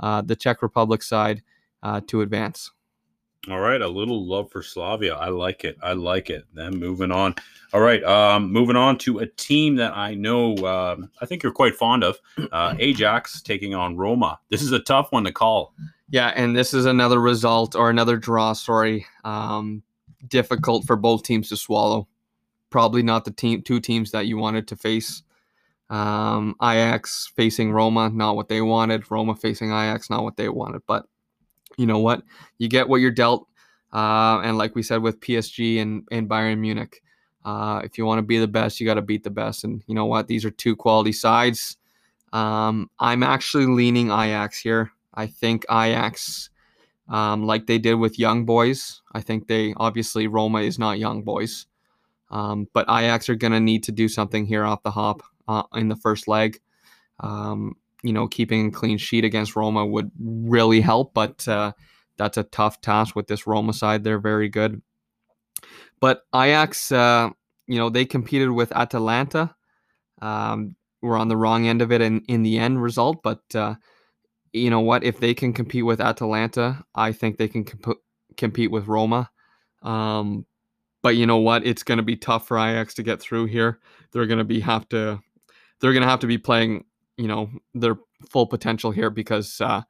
uh, 0.00 0.22
the 0.22 0.36
Czech 0.36 0.62
Republic 0.62 1.02
side 1.02 1.42
to 2.08 2.20
advance. 2.20 2.72
All 3.48 3.60
right, 3.60 3.80
a 3.80 3.88
little 3.88 4.26
love 4.26 4.50
for 4.50 4.62
Slavia. 4.62 5.14
I 5.14 5.28
like 5.28 5.64
it. 5.64 5.76
I 5.80 5.92
like 5.92 6.30
it. 6.30 6.44
Then 6.52 6.78
moving 6.78 7.12
on. 7.12 7.36
All 7.72 7.80
right, 7.80 8.02
um, 8.02 8.52
moving 8.52 8.74
on 8.74 8.98
to 8.98 9.20
a 9.20 9.26
team 9.26 9.76
that 9.76 9.96
I 9.96 10.14
know 10.14 10.56
um, 10.66 11.10
I 11.20 11.26
think 11.26 11.42
you're 11.42 11.52
quite 11.52 11.76
fond 11.76 12.04
of. 12.04 12.18
Uh, 12.52 12.74
Ajax 12.78 13.42
taking 13.42 13.74
on 13.74 13.96
Roma. 13.96 14.38
This 14.50 14.62
is 14.62 14.72
a 14.72 14.78
tough 14.78 15.10
one 15.10 15.24
to 15.24 15.32
call. 15.32 15.74
Yeah, 16.08 16.28
and 16.36 16.56
this 16.56 16.72
is 16.72 16.86
another 16.86 17.20
result 17.20 17.74
or 17.74 17.90
another 17.90 18.16
draw. 18.16 18.52
Sorry, 18.52 19.04
um, 19.24 19.82
difficult 20.28 20.86
for 20.86 20.96
both 20.96 21.22
teams 21.22 21.48
to 21.48 21.56
swallow. 21.56 22.08
Probably 22.70 23.02
not 23.02 23.24
the 23.24 23.30
team, 23.32 23.62
two 23.62 23.80
teams 23.80 24.12
that 24.12 24.26
you 24.26 24.38
wanted 24.38 24.68
to 24.68 24.76
face. 24.76 25.22
Um, 25.90 26.54
Ajax 26.62 27.32
facing 27.36 27.72
Roma, 27.72 28.10
not 28.10 28.36
what 28.36 28.48
they 28.48 28.62
wanted. 28.62 29.10
Roma 29.10 29.34
facing 29.34 29.70
Ajax, 29.70 30.08
not 30.08 30.22
what 30.22 30.36
they 30.36 30.48
wanted. 30.48 30.82
But 30.86 31.06
you 31.76 31.86
know 31.86 31.98
what? 31.98 32.22
You 32.58 32.68
get 32.68 32.88
what 32.88 33.00
you're 33.00 33.10
dealt. 33.10 33.48
Uh, 33.92 34.40
and 34.40 34.58
like 34.58 34.74
we 34.74 34.82
said 34.82 35.02
with 35.02 35.20
PSG 35.20 35.80
and, 35.80 36.06
and 36.10 36.28
Bayern 36.28 36.58
Munich, 36.58 37.02
uh, 37.44 37.80
if 37.84 37.96
you 37.96 38.04
want 38.04 38.18
to 38.18 38.22
be 38.22 38.38
the 38.38 38.48
best, 38.48 38.80
you 38.80 38.86
got 38.86 38.94
to 38.94 39.02
beat 39.02 39.22
the 39.22 39.30
best. 39.30 39.64
And 39.64 39.82
you 39.86 39.94
know 39.94 40.06
what? 40.06 40.26
These 40.26 40.44
are 40.44 40.50
two 40.50 40.74
quality 40.74 41.12
sides. 41.12 41.76
Um, 42.32 42.90
I'm 42.98 43.22
actually 43.22 43.66
leaning 43.66 44.08
Ajax 44.08 44.58
here. 44.58 44.90
I 45.14 45.26
think 45.26 45.64
Ajax 45.70 46.50
um, 47.08 47.44
like 47.46 47.66
they 47.66 47.78
did 47.78 47.94
with 47.94 48.18
young 48.18 48.44
boys. 48.44 49.00
I 49.12 49.20
think 49.20 49.46
they 49.46 49.74
obviously 49.76 50.26
Roma 50.26 50.60
is 50.60 50.78
not 50.78 50.98
young 50.98 51.22
boys, 51.22 51.66
um, 52.30 52.68
but 52.72 52.86
Ajax 52.88 53.28
are 53.28 53.36
going 53.36 53.52
to 53.52 53.60
need 53.60 53.84
to 53.84 53.92
do 53.92 54.08
something 54.08 54.44
here 54.44 54.64
off 54.64 54.82
the 54.82 54.90
hop 54.90 55.22
uh, 55.48 55.62
in 55.74 55.88
the 55.88 55.96
first 55.96 56.26
leg. 56.28 56.60
Um, 57.20 57.76
you 58.06 58.12
know, 58.12 58.28
keeping 58.28 58.68
a 58.68 58.70
clean 58.70 58.98
sheet 58.98 59.24
against 59.24 59.56
Roma 59.56 59.84
would 59.84 60.10
really 60.18 60.80
help, 60.80 61.14
but 61.14 61.46
uh, 61.48 61.72
that's 62.16 62.36
a 62.36 62.44
tough 62.44 62.80
task 62.80 63.16
with 63.16 63.26
this 63.26 63.46
Roma 63.46 63.72
side. 63.72 64.04
They're 64.04 64.18
very 64.18 64.48
good. 64.48 64.80
But 66.00 66.22
Ajax, 66.34 66.92
uh, 66.92 67.30
you 67.66 67.78
know, 67.78 67.90
they 67.90 68.04
competed 68.04 68.50
with 68.50 68.72
Atalanta. 68.72 69.54
Um, 70.22 70.76
we're 71.02 71.16
on 71.16 71.28
the 71.28 71.36
wrong 71.36 71.66
end 71.66 71.82
of 71.82 71.92
it 71.92 72.00
in, 72.00 72.22
in 72.28 72.42
the 72.42 72.58
end 72.58 72.82
result, 72.82 73.22
but 73.22 73.42
uh, 73.54 73.74
you 74.52 74.70
know 74.70 74.80
what? 74.80 75.04
If 75.04 75.20
they 75.20 75.34
can 75.34 75.52
compete 75.52 75.84
with 75.84 76.00
Atalanta, 76.00 76.84
I 76.94 77.12
think 77.12 77.36
they 77.36 77.48
can 77.48 77.64
comp- 77.64 77.98
compete 78.36 78.70
with 78.70 78.86
Roma. 78.86 79.30
Um, 79.82 80.46
but 81.02 81.16
you 81.16 81.26
know 81.26 81.38
what? 81.38 81.66
It's 81.66 81.82
going 81.82 81.98
to 81.98 82.04
be 82.04 82.16
tough 82.16 82.48
for 82.48 82.58
Ajax 82.58 82.94
to 82.94 83.02
get 83.02 83.20
through 83.20 83.46
here. 83.46 83.78
They're 84.12 84.26
going 84.26 84.38
to 84.38 84.44
be 84.44 84.60
have 84.60 84.88
to 84.90 85.20
they're 85.80 85.92
going 85.92 86.02
to 86.02 86.08
have 86.08 86.20
to 86.20 86.26
be 86.26 86.38
playing, 86.38 86.84
you 87.16 87.28
know, 87.28 87.50
their 87.74 87.96
full 88.30 88.46
potential 88.46 88.90
here 88.90 89.10
because 89.10 89.60
uh, 89.60 89.82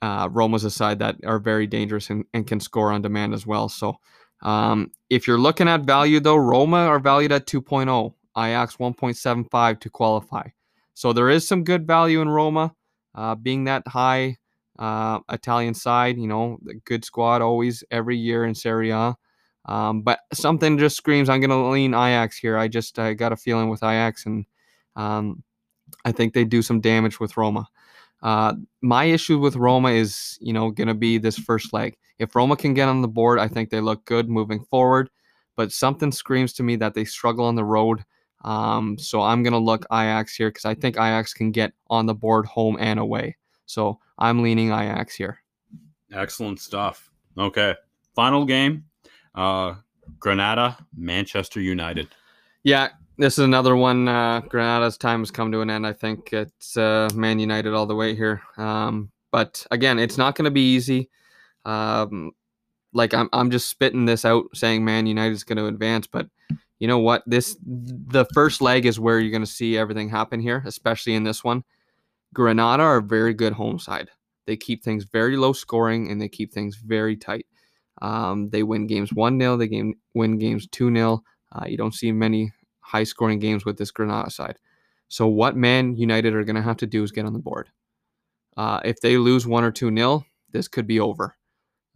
uh, 0.00 0.28
Roma's 0.30 0.64
a 0.64 0.70
side 0.70 0.98
that 1.00 1.16
are 1.24 1.38
very 1.38 1.66
dangerous 1.66 2.10
and, 2.10 2.24
and 2.34 2.46
can 2.46 2.60
score 2.60 2.92
on 2.92 3.02
demand 3.02 3.34
as 3.34 3.46
well. 3.46 3.68
So 3.68 3.96
um, 4.42 4.90
if 5.10 5.26
you're 5.26 5.38
looking 5.38 5.68
at 5.68 5.82
value 5.82 6.20
though, 6.20 6.36
Roma 6.36 6.78
are 6.78 6.98
valued 6.98 7.32
at 7.32 7.46
2.0, 7.46 8.14
Ajax 8.36 8.76
1.75 8.76 9.80
to 9.80 9.90
qualify. 9.90 10.48
So 10.94 11.12
there 11.12 11.30
is 11.30 11.46
some 11.46 11.64
good 11.64 11.86
value 11.86 12.20
in 12.20 12.28
Roma, 12.28 12.74
uh, 13.14 13.34
being 13.34 13.64
that 13.64 13.86
high 13.86 14.36
uh, 14.78 15.20
Italian 15.30 15.74
side. 15.74 16.18
You 16.18 16.26
know, 16.26 16.58
good 16.84 17.04
squad 17.04 17.42
always 17.42 17.84
every 17.90 18.16
year 18.16 18.44
in 18.44 18.54
Serie 18.54 18.90
A. 18.90 19.16
Um, 19.64 20.02
but 20.02 20.18
something 20.32 20.76
just 20.76 20.96
screams 20.96 21.28
I'm 21.28 21.40
going 21.40 21.50
to 21.50 21.70
lean 21.70 21.94
Ajax 21.94 22.36
here. 22.36 22.58
I 22.58 22.68
just 22.68 22.98
I 22.98 23.14
got 23.14 23.32
a 23.32 23.36
feeling 23.36 23.68
with 23.68 23.82
Ajax, 23.82 24.26
and 24.26 24.44
um, 24.96 25.44
I 26.04 26.12
think 26.12 26.32
they 26.32 26.44
do 26.44 26.62
some 26.62 26.80
damage 26.80 27.20
with 27.20 27.36
Roma. 27.36 27.68
Uh, 28.22 28.54
my 28.80 29.04
issue 29.04 29.38
with 29.38 29.56
Roma 29.56 29.90
is, 29.90 30.38
you 30.40 30.52
know, 30.52 30.70
going 30.70 30.88
to 30.88 30.94
be 30.94 31.18
this 31.18 31.38
first 31.38 31.72
leg. 31.72 31.96
If 32.18 32.36
Roma 32.36 32.56
can 32.56 32.74
get 32.74 32.88
on 32.88 33.02
the 33.02 33.08
board, 33.08 33.38
I 33.38 33.48
think 33.48 33.70
they 33.70 33.80
look 33.80 34.04
good 34.04 34.28
moving 34.28 34.64
forward. 34.64 35.10
But 35.56 35.72
something 35.72 36.12
screams 36.12 36.52
to 36.54 36.62
me 36.62 36.76
that 36.76 36.94
they 36.94 37.04
struggle 37.04 37.44
on 37.44 37.56
the 37.56 37.64
road. 37.64 38.04
Um, 38.44 38.96
so 38.98 39.20
I'm 39.20 39.42
going 39.42 39.52
to 39.52 39.58
look 39.58 39.84
Ajax 39.92 40.34
here 40.34 40.48
because 40.48 40.64
I 40.64 40.74
think 40.74 40.96
Ajax 40.96 41.34
can 41.34 41.50
get 41.50 41.72
on 41.90 42.06
the 42.06 42.14
board 42.14 42.46
home 42.46 42.76
and 42.80 42.98
away. 42.98 43.36
So 43.66 43.98
I'm 44.18 44.42
leaning 44.42 44.68
Ajax 44.68 45.14
here. 45.14 45.38
Excellent 46.12 46.60
stuff. 46.60 47.10
Okay. 47.36 47.74
Final 48.14 48.44
game 48.44 48.84
uh, 49.34 49.74
Granada, 50.18 50.76
Manchester 50.96 51.60
United. 51.60 52.08
Yeah, 52.62 52.90
this 53.18 53.34
is 53.34 53.44
another 53.44 53.76
one. 53.76 54.08
Uh, 54.08 54.40
Granada's 54.40 54.96
time 54.96 55.20
has 55.20 55.30
come 55.30 55.52
to 55.52 55.60
an 55.60 55.70
end. 55.70 55.86
I 55.86 55.92
think 55.92 56.32
it's 56.32 56.76
uh, 56.76 57.08
Man 57.14 57.38
United 57.38 57.74
all 57.74 57.86
the 57.86 57.94
way 57.94 58.14
here. 58.14 58.42
Um, 58.56 59.10
but 59.30 59.66
again, 59.70 59.98
it's 59.98 60.18
not 60.18 60.34
going 60.34 60.44
to 60.44 60.50
be 60.50 60.74
easy. 60.74 61.10
Um, 61.64 62.32
like 62.92 63.14
I'm, 63.14 63.28
I'm 63.32 63.50
just 63.50 63.68
spitting 63.68 64.04
this 64.04 64.24
out, 64.24 64.44
saying 64.54 64.84
Man 64.84 65.06
United 65.06 65.32
is 65.32 65.44
going 65.44 65.58
to 65.58 65.66
advance. 65.66 66.06
But 66.06 66.26
you 66.78 66.88
know 66.88 66.98
what? 66.98 67.22
This 67.26 67.56
the 67.62 68.26
first 68.34 68.60
leg 68.60 68.86
is 68.86 69.00
where 69.00 69.18
you're 69.18 69.30
going 69.30 69.44
to 69.44 69.50
see 69.50 69.78
everything 69.78 70.08
happen 70.08 70.40
here, 70.40 70.62
especially 70.66 71.14
in 71.14 71.24
this 71.24 71.44
one. 71.44 71.64
Granada 72.34 72.82
are 72.82 72.96
a 72.96 73.02
very 73.02 73.34
good 73.34 73.52
home 73.52 73.78
side. 73.78 74.10
They 74.46 74.56
keep 74.56 74.82
things 74.82 75.04
very 75.04 75.36
low 75.36 75.52
scoring 75.52 76.10
and 76.10 76.20
they 76.20 76.28
keep 76.28 76.52
things 76.52 76.76
very 76.76 77.16
tight. 77.16 77.46
Um, 78.00 78.50
they 78.50 78.62
win 78.62 78.86
games 78.86 79.12
1 79.12 79.38
0, 79.38 79.56
they 79.58 79.68
game, 79.68 79.94
win 80.14 80.38
games 80.38 80.66
2 80.66 80.92
0. 80.92 81.22
Uh, 81.52 81.64
you 81.66 81.76
don't 81.76 81.94
see 81.94 82.10
many 82.10 82.52
high 82.92 83.04
scoring 83.04 83.38
games 83.38 83.64
with 83.64 83.78
this 83.78 83.90
Granada 83.90 84.30
side. 84.30 84.58
So, 85.08 85.26
what 85.26 85.56
Man 85.56 85.96
United 85.96 86.34
are 86.34 86.44
going 86.44 86.56
to 86.56 86.62
have 86.62 86.76
to 86.78 86.86
do 86.86 87.02
is 87.02 87.10
get 87.10 87.24
on 87.24 87.32
the 87.32 87.38
board. 87.38 87.70
Uh, 88.56 88.80
if 88.84 89.00
they 89.00 89.16
lose 89.16 89.46
1 89.46 89.64
or 89.64 89.72
2 89.72 89.90
nil, 89.90 90.26
this 90.52 90.68
could 90.68 90.86
be 90.86 91.00
over. 91.00 91.36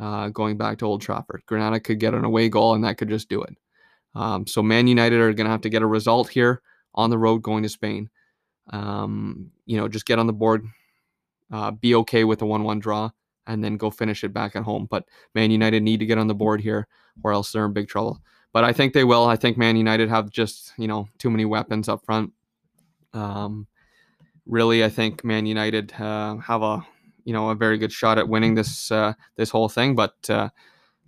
Uh, 0.01 0.29
going 0.29 0.57
back 0.57 0.79
to 0.79 0.87
Old 0.87 1.01
Trafford, 1.01 1.43
Granada 1.47 1.81
could 1.81 2.01
get 2.01 2.15
an 2.15 2.25
away 2.25 2.49
goal 2.49 2.75
and 2.75 2.85
that 2.85 2.99
could 2.99 3.09
just 3.09 3.29
do 3.29 3.43
it. 3.43 3.57
Um, 4.15 4.47
so, 4.47 4.63
Man 4.63 4.87
United 4.87 5.21
are 5.21 5.33
going 5.35 5.45
to 5.45 5.51
have 5.51 5.61
to 5.63 5.69
get 5.69 5.83
a 5.83 5.87
result 5.87 6.29
here 6.29 6.63
on 6.95 7.11
the 7.11 7.19
road 7.19 7.43
going 7.43 7.63
to 7.63 7.69
Spain. 7.69 8.09
Um, 8.71 9.51
you 9.67 9.77
know, 9.77 9.89
just 9.89 10.07
get 10.07 10.19
on 10.19 10.27
the 10.27 10.33
board, 10.33 10.65
uh, 11.53 11.71
be 11.73 11.95
okay 11.95 12.25
with 12.25 12.41
a 12.41 12.47
1 12.47 12.65
1 12.65 12.81
draw, 12.81 13.11
and 13.47 13.63
then 13.63 13.77
go 13.77 13.91
finish 13.91 14.25
it 14.25 14.33
back 14.33 14.57
at 14.57 14.63
home. 14.63 14.87
But 14.91 15.05
Man 15.35 15.51
United 15.51 15.83
need 15.83 16.01
to 16.01 16.07
get 16.07 16.19
on 16.19 16.27
the 16.27 16.35
board 16.35 16.63
here, 16.63 16.89
or 17.23 17.33
else 17.33 17.53
they're 17.53 17.67
in 17.67 17.75
big 17.75 17.89
trouble. 17.89 18.23
But 18.57 18.65
I 18.65 18.73
think 18.73 18.95
they 18.95 19.05
will. 19.05 19.27
I 19.27 19.37
think 19.37 19.59
Man 19.59 19.77
United 19.77 20.09
have 20.09 20.31
just 20.31 20.73
you 20.79 20.89
know 20.89 21.11
too 21.19 21.29
many 21.29 21.45
weapons 21.45 21.91
up 21.91 22.03
front. 22.07 22.33
Um, 23.13 23.67
really, 24.47 24.83
I 24.83 24.89
think 24.89 25.23
Man 25.23 25.45
United 25.45 25.93
uh, 26.01 26.39
have 26.39 26.63
a 26.63 26.87
you 27.27 27.35
know 27.35 27.51
a 27.51 27.55
very 27.55 27.77
good 27.77 27.93
shot 27.93 28.17
at 28.17 28.31
winning 28.31 28.55
this 28.55 28.91
uh, 28.91 29.13
this 29.37 29.51
whole 29.51 29.69
thing. 29.69 29.95
But 29.95 30.15
uh, 30.31 30.49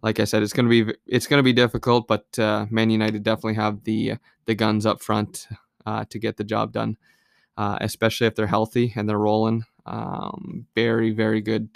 like 0.02 0.20
I 0.20 0.24
said, 0.24 0.42
it's 0.42 0.52
gonna 0.52 0.68
be 0.68 0.92
it's 1.06 1.26
gonna 1.26 1.42
be 1.42 1.54
difficult. 1.54 2.06
But 2.06 2.38
uh, 2.38 2.66
Man 2.68 2.90
United 2.90 3.22
definitely 3.22 3.54
have 3.54 3.82
the 3.84 4.16
the 4.44 4.54
guns 4.54 4.84
up 4.84 5.00
front 5.00 5.48
uh, 5.86 6.04
to 6.10 6.18
get 6.18 6.36
the 6.36 6.44
job 6.44 6.74
done, 6.74 6.98
uh, 7.56 7.78
especially 7.80 8.26
if 8.26 8.34
they're 8.34 8.46
healthy 8.46 8.92
and 8.94 9.08
they're 9.08 9.16
rolling. 9.16 9.64
Um, 9.86 10.66
very 10.74 11.12
very 11.12 11.40
good 11.40 11.70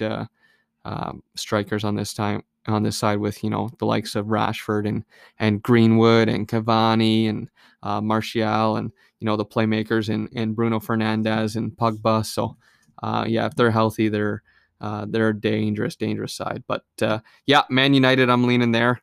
um, 0.84 1.22
strikers 1.34 1.82
on 1.82 1.94
this 1.94 2.12
time 2.12 2.42
on 2.66 2.82
this 2.82 2.96
side 2.96 3.18
with 3.18 3.42
you 3.42 3.50
know 3.50 3.70
the 3.78 3.86
likes 3.86 4.14
of 4.14 4.26
Rashford 4.26 4.88
and 4.88 5.04
and 5.38 5.62
Greenwood 5.62 6.28
and 6.28 6.46
Cavani 6.48 7.28
and 7.28 7.48
uh, 7.82 8.00
Martial 8.00 8.76
and 8.76 8.92
you 9.20 9.26
know 9.26 9.36
the 9.36 9.44
playmakers 9.44 10.08
and 10.08 10.28
and 10.34 10.54
Bruno 10.54 10.78
Fernandes 10.78 11.56
and 11.56 11.72
Pogba. 11.72 12.24
So 12.24 12.56
uh, 13.02 13.24
yeah, 13.26 13.46
if 13.46 13.56
they're 13.56 13.70
healthy, 13.70 14.08
they're 14.08 14.42
uh, 14.80 15.06
they're 15.08 15.28
a 15.28 15.40
dangerous, 15.40 15.96
dangerous 15.96 16.34
side. 16.34 16.64
But 16.66 16.84
uh, 17.00 17.20
yeah, 17.46 17.62
Man 17.70 17.94
United, 17.94 18.28
I'm 18.28 18.44
leaning 18.44 18.72
there. 18.72 19.00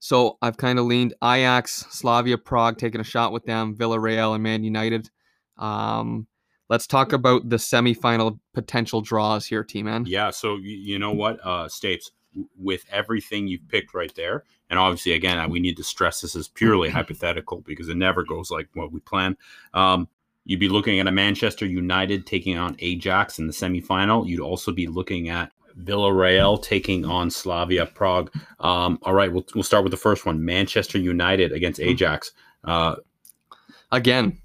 So 0.00 0.38
I've 0.40 0.56
kind 0.56 0.78
of 0.78 0.86
leaned 0.86 1.14
Ajax, 1.22 1.86
Slavia 1.90 2.38
Prague, 2.38 2.78
taking 2.78 3.00
a 3.00 3.04
shot 3.04 3.32
with 3.32 3.44
them, 3.44 3.76
Villarreal, 3.76 4.34
and 4.34 4.42
Man 4.42 4.64
United. 4.64 5.10
Um, 5.58 6.26
let's 6.70 6.86
talk 6.86 7.12
about 7.12 7.48
the 7.48 7.56
semifinal 7.56 8.38
potential 8.54 9.00
draws 9.00 9.44
here, 9.44 9.64
T 9.64 9.82
man. 9.82 10.04
Yeah. 10.06 10.30
So 10.30 10.56
you 10.56 10.98
know 10.98 11.12
what, 11.12 11.40
uh, 11.42 11.66
Stapes, 11.66 12.10
with 12.56 12.84
everything 12.90 13.46
you've 13.46 13.66
picked 13.68 13.94
right 13.94 14.14
there, 14.14 14.44
and 14.70 14.78
obviously, 14.78 15.12
again, 15.12 15.50
we 15.50 15.60
need 15.60 15.76
to 15.76 15.84
stress 15.84 16.20
this 16.20 16.36
is 16.36 16.48
purely 16.48 16.88
hypothetical 16.90 17.60
because 17.60 17.88
it 17.88 17.96
never 17.96 18.24
goes 18.24 18.50
like 18.50 18.68
what 18.74 18.92
we 18.92 19.00
plan. 19.00 19.36
Um, 19.74 20.08
you'd 20.44 20.60
be 20.60 20.68
looking 20.68 21.00
at 21.00 21.06
a 21.06 21.12
Manchester 21.12 21.66
United 21.66 22.26
taking 22.26 22.56
on 22.56 22.76
Ajax 22.78 23.38
in 23.38 23.46
the 23.46 23.52
semifinal. 23.52 24.26
You'd 24.26 24.40
also 24.40 24.72
be 24.72 24.86
looking 24.86 25.28
at 25.28 25.52
Villarreal 25.82 26.62
taking 26.62 27.04
on 27.04 27.30
Slavia 27.30 27.86
Prague. 27.86 28.30
Um, 28.60 28.98
all 29.02 29.14
right, 29.14 29.32
we'll, 29.32 29.46
we'll 29.54 29.62
start 29.62 29.84
with 29.84 29.92
the 29.92 29.96
first 29.96 30.26
one 30.26 30.44
Manchester 30.44 30.98
United 30.98 31.52
against 31.52 31.80
hmm. 31.80 31.88
Ajax. 31.88 32.32
Uh, 32.64 32.96
Again, 33.90 34.38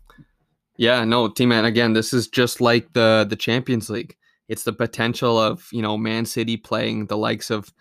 yeah, 0.77 1.03
no, 1.03 1.27
team 1.27 1.49
man. 1.49 1.65
Again, 1.65 1.93
this 1.93 2.13
is 2.13 2.27
just 2.27 2.62
like 2.62 2.93
the 2.93 3.25
the 3.29 3.36
Champions 3.36 3.89
League. 3.89 4.15
It's 4.54 4.66
the 4.66 4.72
potential 4.72 5.39
of 5.39 5.68
you 5.72 5.82
know 5.82 5.98
Man 5.98 6.28
City 6.28 6.58
playing 6.58 7.08
the 7.08 7.18
likes 7.18 7.50
of 7.50 7.74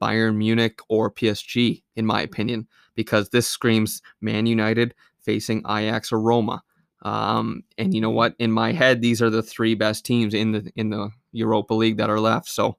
Bayern 0.00 0.36
Munich 0.36 0.78
or 0.88 1.10
PSG, 1.10 1.82
in 1.96 2.06
my 2.06 2.22
opinion, 2.22 2.68
because 2.94 3.30
this 3.30 3.48
screams 3.48 4.00
Man 4.20 4.46
United 4.46 4.94
facing 5.18 5.58
Ajax 5.68 6.12
or 6.12 6.20
Roma. 6.20 6.62
Um, 7.02 7.64
and 7.78 7.92
you 7.92 8.00
know 8.00 8.10
what? 8.10 8.36
In 8.38 8.52
my 8.52 8.70
head, 8.70 9.02
these 9.02 9.20
are 9.20 9.28
the 9.28 9.42
three 9.42 9.74
best 9.74 10.06
teams 10.06 10.32
in 10.32 10.52
the 10.52 10.70
in 10.76 10.90
the 10.90 11.10
Europa 11.32 11.74
League 11.74 11.96
that 11.96 12.10
are 12.10 12.20
left. 12.20 12.48
So, 12.48 12.76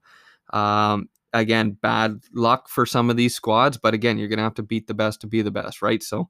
um, 0.54 1.10
again, 1.34 1.72
bad 1.72 2.22
luck 2.34 2.70
for 2.70 2.86
some 2.86 3.10
of 3.10 3.18
these 3.18 3.36
squads, 3.36 3.78
but 3.78 3.94
again, 3.94 4.18
you're 4.18 4.30
gonna 4.30 4.44
have 4.44 4.56
to 4.56 4.64
beat 4.64 4.88
the 4.88 4.94
best 4.94 5.20
to 5.22 5.28
be 5.28 5.42
the 5.42 5.52
best, 5.52 5.82
right? 5.82 6.02
So, 6.02 6.30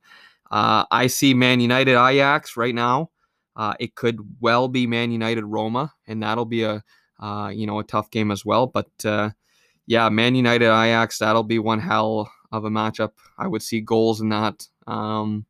uh, 0.49 0.85
I 0.89 1.05
see 1.05 1.35
Man 1.35 1.59
United 1.59 2.03
Ajax 2.03 2.57
right 2.57 2.73
now. 2.73 3.11
Uh, 3.55 3.75
it 3.79 3.93
could 3.93 4.17
well 4.39 4.67
be 4.67 4.87
Man 4.87 5.11
United 5.11 5.43
Roma, 5.43 5.93
and 6.07 6.23
that'll 6.23 6.45
be 6.45 6.63
a 6.63 6.83
uh, 7.21 7.51
you 7.53 7.67
know 7.67 7.79
a 7.79 7.83
tough 7.83 8.11
game 8.11 8.31
as 8.31 8.45
well. 8.45 8.67
But 8.67 8.89
uh, 9.05 9.31
yeah, 9.85 10.09
Man 10.09 10.35
United 10.35 10.65
Ajax, 10.65 11.19
that'll 11.19 11.43
be 11.43 11.59
one 11.59 11.79
hell 11.79 12.31
of 12.51 12.65
a 12.65 12.69
matchup. 12.69 13.11
I 13.37 13.47
would 13.47 13.61
see 13.61 13.81
goals 13.81 14.21
in 14.21 14.29
that. 14.29 14.67
Um, 14.87 15.45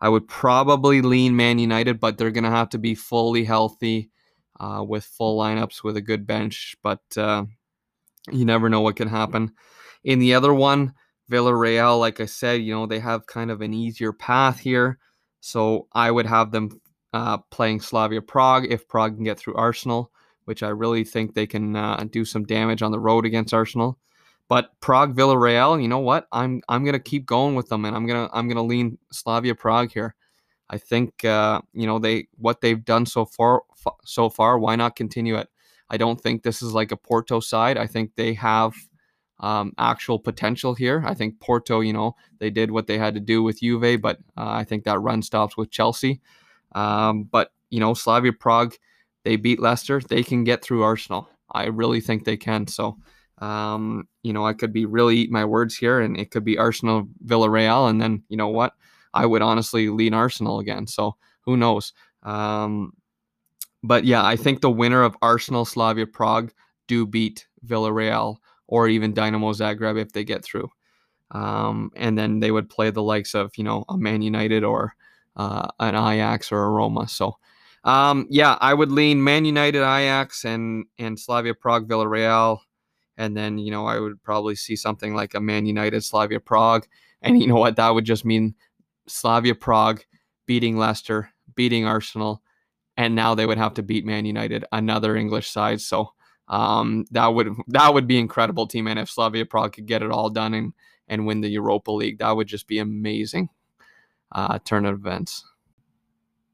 I 0.00 0.08
would 0.08 0.28
probably 0.28 1.02
lean 1.02 1.36
Man 1.36 1.58
United, 1.58 2.00
but 2.00 2.18
they're 2.18 2.30
gonna 2.30 2.50
have 2.50 2.70
to 2.70 2.78
be 2.78 2.94
fully 2.94 3.44
healthy 3.44 4.10
uh, 4.60 4.84
with 4.86 5.04
full 5.04 5.38
lineups 5.38 5.82
with 5.82 5.96
a 5.96 6.02
good 6.02 6.26
bench. 6.26 6.76
But 6.82 7.02
uh, 7.16 7.44
you 8.30 8.44
never 8.44 8.68
know 8.68 8.80
what 8.80 8.96
can 8.96 9.08
happen. 9.08 9.52
In 10.02 10.18
the 10.18 10.34
other 10.34 10.52
one, 10.52 10.94
Villarreal, 11.30 11.98
like 11.98 12.20
I 12.20 12.26
said, 12.26 12.62
you 12.62 12.74
know 12.74 12.86
they 12.86 13.00
have 13.00 13.26
kind 13.26 13.50
of 13.50 13.60
an 13.60 13.72
easier 13.72 14.12
path 14.12 14.58
here. 14.58 14.98
So 15.40 15.88
I 15.92 16.10
would 16.10 16.26
have 16.26 16.52
them 16.52 16.80
uh, 17.12 17.38
playing 17.50 17.80
Slavia 17.80 18.22
Prague 18.22 18.66
if 18.70 18.88
Prague 18.88 19.16
can 19.16 19.24
get 19.24 19.38
through 19.38 19.54
Arsenal. 19.56 20.10
Which 20.44 20.62
I 20.62 20.68
really 20.68 21.04
think 21.04 21.34
they 21.34 21.46
can 21.46 21.76
uh, 21.76 22.04
do 22.10 22.24
some 22.24 22.44
damage 22.44 22.82
on 22.82 22.92
the 22.92 23.00
road 23.00 23.26
against 23.26 23.54
Arsenal. 23.54 23.98
But 24.48 24.78
Prague 24.80 25.16
Villarreal, 25.16 25.80
you 25.80 25.88
know 25.88 26.00
what? 26.00 26.28
I'm 26.30 26.60
I'm 26.68 26.84
gonna 26.84 26.98
keep 26.98 27.24
going 27.24 27.54
with 27.54 27.68
them, 27.68 27.84
and 27.84 27.96
I'm 27.96 28.06
gonna 28.06 28.28
I'm 28.32 28.48
gonna 28.48 28.62
lean 28.62 28.98
Slavia 29.10 29.54
Prague 29.54 29.92
here. 29.92 30.14
I 30.68 30.78
think 30.78 31.24
uh, 31.24 31.62
you 31.72 31.86
know 31.86 31.98
they 31.98 32.28
what 32.36 32.60
they've 32.60 32.84
done 32.84 33.06
so 33.06 33.24
far 33.24 33.62
so 34.04 34.28
far. 34.28 34.58
Why 34.58 34.76
not 34.76 34.96
continue 34.96 35.36
it? 35.36 35.48
I 35.88 35.96
don't 35.96 36.20
think 36.20 36.42
this 36.42 36.62
is 36.62 36.72
like 36.72 36.92
a 36.92 36.96
Porto 36.96 37.40
side. 37.40 37.78
I 37.78 37.86
think 37.86 38.12
they 38.16 38.34
have 38.34 38.74
um, 39.40 39.72
actual 39.78 40.18
potential 40.18 40.74
here. 40.74 41.02
I 41.06 41.14
think 41.14 41.40
Porto, 41.40 41.80
you 41.80 41.92
know, 41.92 42.16
they 42.38 42.50
did 42.50 42.70
what 42.70 42.86
they 42.86 42.98
had 42.98 43.14
to 43.14 43.20
do 43.20 43.42
with 43.42 43.60
Juve, 43.60 44.00
but 44.00 44.18
uh, 44.36 44.48
I 44.48 44.64
think 44.64 44.84
that 44.84 45.00
run 45.00 45.22
stops 45.22 45.56
with 45.56 45.70
Chelsea. 45.70 46.20
Um, 46.74 47.24
but 47.24 47.52
you 47.70 47.80
know, 47.80 47.94
Slavia 47.94 48.32
Prague, 48.32 48.74
they 49.24 49.36
beat 49.36 49.60
Leicester. 49.60 50.00
They 50.00 50.22
can 50.22 50.44
get 50.44 50.62
through 50.62 50.82
Arsenal. 50.82 51.28
I 51.50 51.66
really 51.66 52.00
think 52.00 52.24
they 52.24 52.36
can. 52.36 52.66
So, 52.66 52.98
um, 53.38 54.08
you 54.22 54.32
know, 54.32 54.46
I 54.46 54.52
could 54.52 54.72
be 54.72 54.86
really 54.86 55.16
eat 55.16 55.30
my 55.30 55.44
words 55.44 55.76
here, 55.76 56.00
and 56.00 56.16
it 56.18 56.30
could 56.30 56.44
be 56.44 56.58
Arsenal 56.58 57.08
Villarreal, 57.24 57.90
and 57.90 58.00
then 58.00 58.22
you 58.28 58.36
know 58.36 58.48
what, 58.48 58.74
I 59.12 59.26
would 59.26 59.42
honestly 59.42 59.88
lean 59.88 60.14
Arsenal 60.14 60.60
again. 60.60 60.86
So 60.86 61.16
who 61.42 61.56
knows? 61.56 61.92
Um, 62.22 62.92
but 63.82 64.04
yeah, 64.04 64.24
I 64.24 64.36
think 64.36 64.60
the 64.60 64.70
winner 64.70 65.02
of 65.02 65.16
Arsenal 65.20 65.64
Slavia 65.64 66.06
Prague 66.06 66.52
do 66.86 67.06
beat 67.06 67.46
Villarreal 67.66 68.36
or 68.66 68.88
even 68.88 69.12
Dynamo 69.14 69.52
Zagreb 69.52 70.00
if 70.00 70.12
they 70.12 70.24
get 70.24 70.44
through. 70.44 70.70
Um, 71.30 71.90
and 71.96 72.16
then 72.16 72.40
they 72.40 72.50
would 72.50 72.70
play 72.70 72.90
the 72.90 73.02
likes 73.02 73.34
of 73.34 73.56
you 73.56 73.64
know 73.64 73.84
a 73.88 73.96
Man 73.96 74.22
United 74.22 74.64
or 74.64 74.94
uh, 75.36 75.68
an 75.80 75.94
Ajax 75.94 76.52
or 76.52 76.64
a 76.64 76.70
Roma. 76.70 77.08
So 77.08 77.36
um, 77.84 78.26
yeah, 78.30 78.56
I 78.60 78.72
would 78.72 78.90
lean 78.90 79.22
Man 79.22 79.44
United, 79.44 79.82
Ajax, 79.82 80.44
and 80.44 80.86
and 80.98 81.18
Slavia 81.18 81.54
Prague, 81.54 81.88
Villarreal, 81.88 82.60
and 83.16 83.36
then 83.36 83.58
you 83.58 83.70
know 83.70 83.86
I 83.86 83.98
would 84.00 84.22
probably 84.22 84.54
see 84.56 84.74
something 84.74 85.14
like 85.14 85.34
a 85.34 85.40
Man 85.40 85.66
United, 85.66 86.02
Slavia 86.02 86.40
Prague, 86.40 86.86
and 87.20 87.40
you 87.40 87.46
know 87.46 87.56
what 87.56 87.76
that 87.76 87.94
would 87.94 88.04
just 88.06 88.24
mean 88.24 88.54
Slavia 89.06 89.54
Prague 89.54 90.02
beating 90.46 90.78
Leicester, 90.78 91.30
beating 91.54 91.86
Arsenal, 91.86 92.42
and 92.96 93.14
now 93.14 93.34
they 93.34 93.46
would 93.46 93.58
have 93.58 93.74
to 93.74 93.82
beat 93.82 94.06
Man 94.06 94.24
United, 94.24 94.64
another 94.72 95.14
English 95.14 95.50
side. 95.50 95.82
So 95.82 96.12
um, 96.48 97.04
that 97.10 97.28
would 97.28 97.48
that 97.68 97.92
would 97.92 98.06
be 98.06 98.18
incredible, 98.18 98.66
team. 98.66 98.86
And 98.86 98.98
if 98.98 99.10
Slavia 99.10 99.44
Prague 99.44 99.74
could 99.74 99.86
get 99.86 100.02
it 100.02 100.10
all 100.10 100.30
done 100.30 100.54
and 100.54 100.72
and 101.06 101.26
win 101.26 101.42
the 101.42 101.50
Europa 101.50 101.92
League, 101.92 102.18
that 102.18 102.34
would 102.34 102.46
just 102.46 102.66
be 102.66 102.78
amazing. 102.78 103.50
Uh, 104.32 104.58
turn 104.64 104.86
of 104.86 104.94
events. 104.94 105.44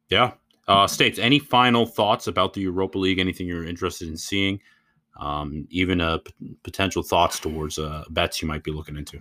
Yeah, 0.08 0.32
uh, 0.70 0.86
Stapes. 0.86 1.18
Any 1.18 1.38
final 1.38 1.84
thoughts 1.84 2.26
about 2.26 2.54
the 2.54 2.60
Europa 2.60 2.98
League? 2.98 3.18
Anything 3.18 3.46
you're 3.46 3.66
interested 3.66 4.08
in 4.08 4.16
seeing? 4.16 4.60
Um, 5.18 5.66
even 5.70 6.00
uh, 6.00 6.18
p- 6.18 6.56
potential 6.62 7.02
thoughts 7.02 7.40
towards 7.40 7.78
uh, 7.78 8.04
bets 8.10 8.40
you 8.40 8.48
might 8.48 8.62
be 8.62 8.70
looking 8.70 8.96
into. 8.96 9.20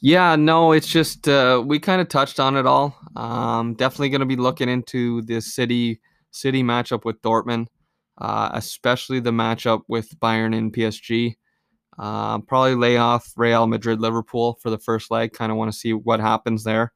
Yeah, 0.00 0.36
no, 0.36 0.72
it's 0.72 0.86
just 0.86 1.26
uh, 1.28 1.62
we 1.66 1.80
kind 1.80 2.00
of 2.00 2.08
touched 2.08 2.38
on 2.38 2.56
it 2.56 2.66
all. 2.66 2.96
Um, 3.16 3.74
definitely 3.74 4.10
going 4.10 4.20
to 4.20 4.26
be 4.26 4.36
looking 4.36 4.68
into 4.68 5.22
the 5.22 5.40
city 5.40 6.00
city 6.30 6.62
matchup 6.62 7.04
with 7.04 7.20
Dortmund, 7.22 7.66
uh, 8.18 8.50
especially 8.52 9.18
the 9.18 9.32
matchup 9.32 9.82
with 9.88 10.08
Bayern 10.20 10.56
and 10.56 10.72
PSG. 10.72 11.36
Uh, 11.98 12.38
probably 12.38 12.76
lay 12.76 12.96
off 12.96 13.32
Real 13.36 13.66
Madrid 13.66 14.00
Liverpool 14.00 14.56
for 14.62 14.70
the 14.70 14.78
first 14.78 15.10
leg. 15.10 15.32
Kind 15.32 15.50
of 15.50 15.58
want 15.58 15.72
to 15.72 15.76
see 15.76 15.92
what 15.92 16.20
happens 16.20 16.62
there. 16.62 16.92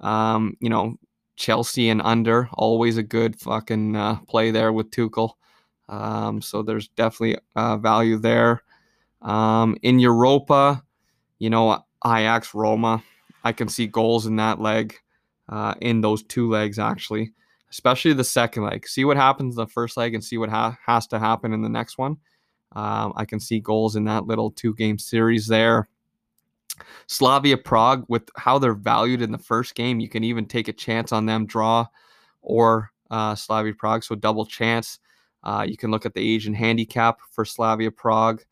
Um, 0.00 0.58
you 0.60 0.68
know, 0.68 0.96
Chelsea 1.36 1.88
and 1.88 2.02
under 2.02 2.48
always 2.52 2.96
a 2.96 3.02
good 3.02 3.38
fucking 3.38 3.96
uh, 3.96 4.16
play 4.28 4.50
there 4.50 4.72
with 4.72 4.90
Tuchel. 4.90 5.32
Um, 5.88 6.40
so 6.40 6.62
there's 6.62 6.88
definitely 6.88 7.38
uh, 7.56 7.76
value 7.76 8.18
there. 8.18 8.62
Um, 9.22 9.76
in 9.82 9.98
Europa, 9.98 10.82
you 11.38 11.50
know, 11.50 11.84
Ajax 12.06 12.54
Roma, 12.54 13.02
I 13.42 13.52
can 13.52 13.68
see 13.68 13.86
goals 13.86 14.26
in 14.26 14.36
that 14.36 14.60
leg, 14.60 14.94
uh, 15.48 15.74
in 15.80 16.00
those 16.00 16.22
two 16.22 16.48
legs 16.48 16.78
actually 16.78 17.32
especially 17.74 18.12
the 18.12 18.22
second 18.22 18.62
leg. 18.62 18.86
See 18.86 19.04
what 19.04 19.16
happens 19.16 19.56
in 19.56 19.60
the 19.60 19.66
first 19.66 19.96
leg 19.96 20.14
and 20.14 20.22
see 20.22 20.38
what 20.38 20.48
ha- 20.48 20.78
has 20.86 21.08
to 21.08 21.18
happen 21.18 21.52
in 21.52 21.60
the 21.60 21.68
next 21.68 21.98
one. 21.98 22.18
Um, 22.70 23.12
I 23.16 23.24
can 23.24 23.40
see 23.40 23.58
goals 23.58 23.96
in 23.96 24.04
that 24.04 24.26
little 24.26 24.52
two 24.52 24.74
game 24.74 24.96
series 24.96 25.48
there. 25.48 25.88
Slavia 27.06 27.56
Prague, 27.56 28.04
with 28.08 28.28
how 28.36 28.58
they're 28.58 28.74
valued 28.74 29.22
in 29.22 29.32
the 29.32 29.38
first 29.38 29.74
game, 29.74 30.00
you 30.00 30.08
can 30.08 30.24
even 30.24 30.46
take 30.46 30.68
a 30.68 30.72
chance 30.72 31.12
on 31.12 31.26
them 31.26 31.46
draw 31.46 31.86
or 32.42 32.90
uh, 33.10 33.34
Slavia 33.34 33.74
Prague, 33.74 34.04
so 34.04 34.14
double 34.14 34.46
chance. 34.46 34.98
Uh, 35.42 35.64
you 35.66 35.76
can 35.76 35.90
look 35.90 36.06
at 36.06 36.14
the 36.14 36.34
Asian 36.34 36.54
handicap 36.54 37.18
for 37.30 37.44
Slavia 37.44 37.90
Prague. 37.90 38.42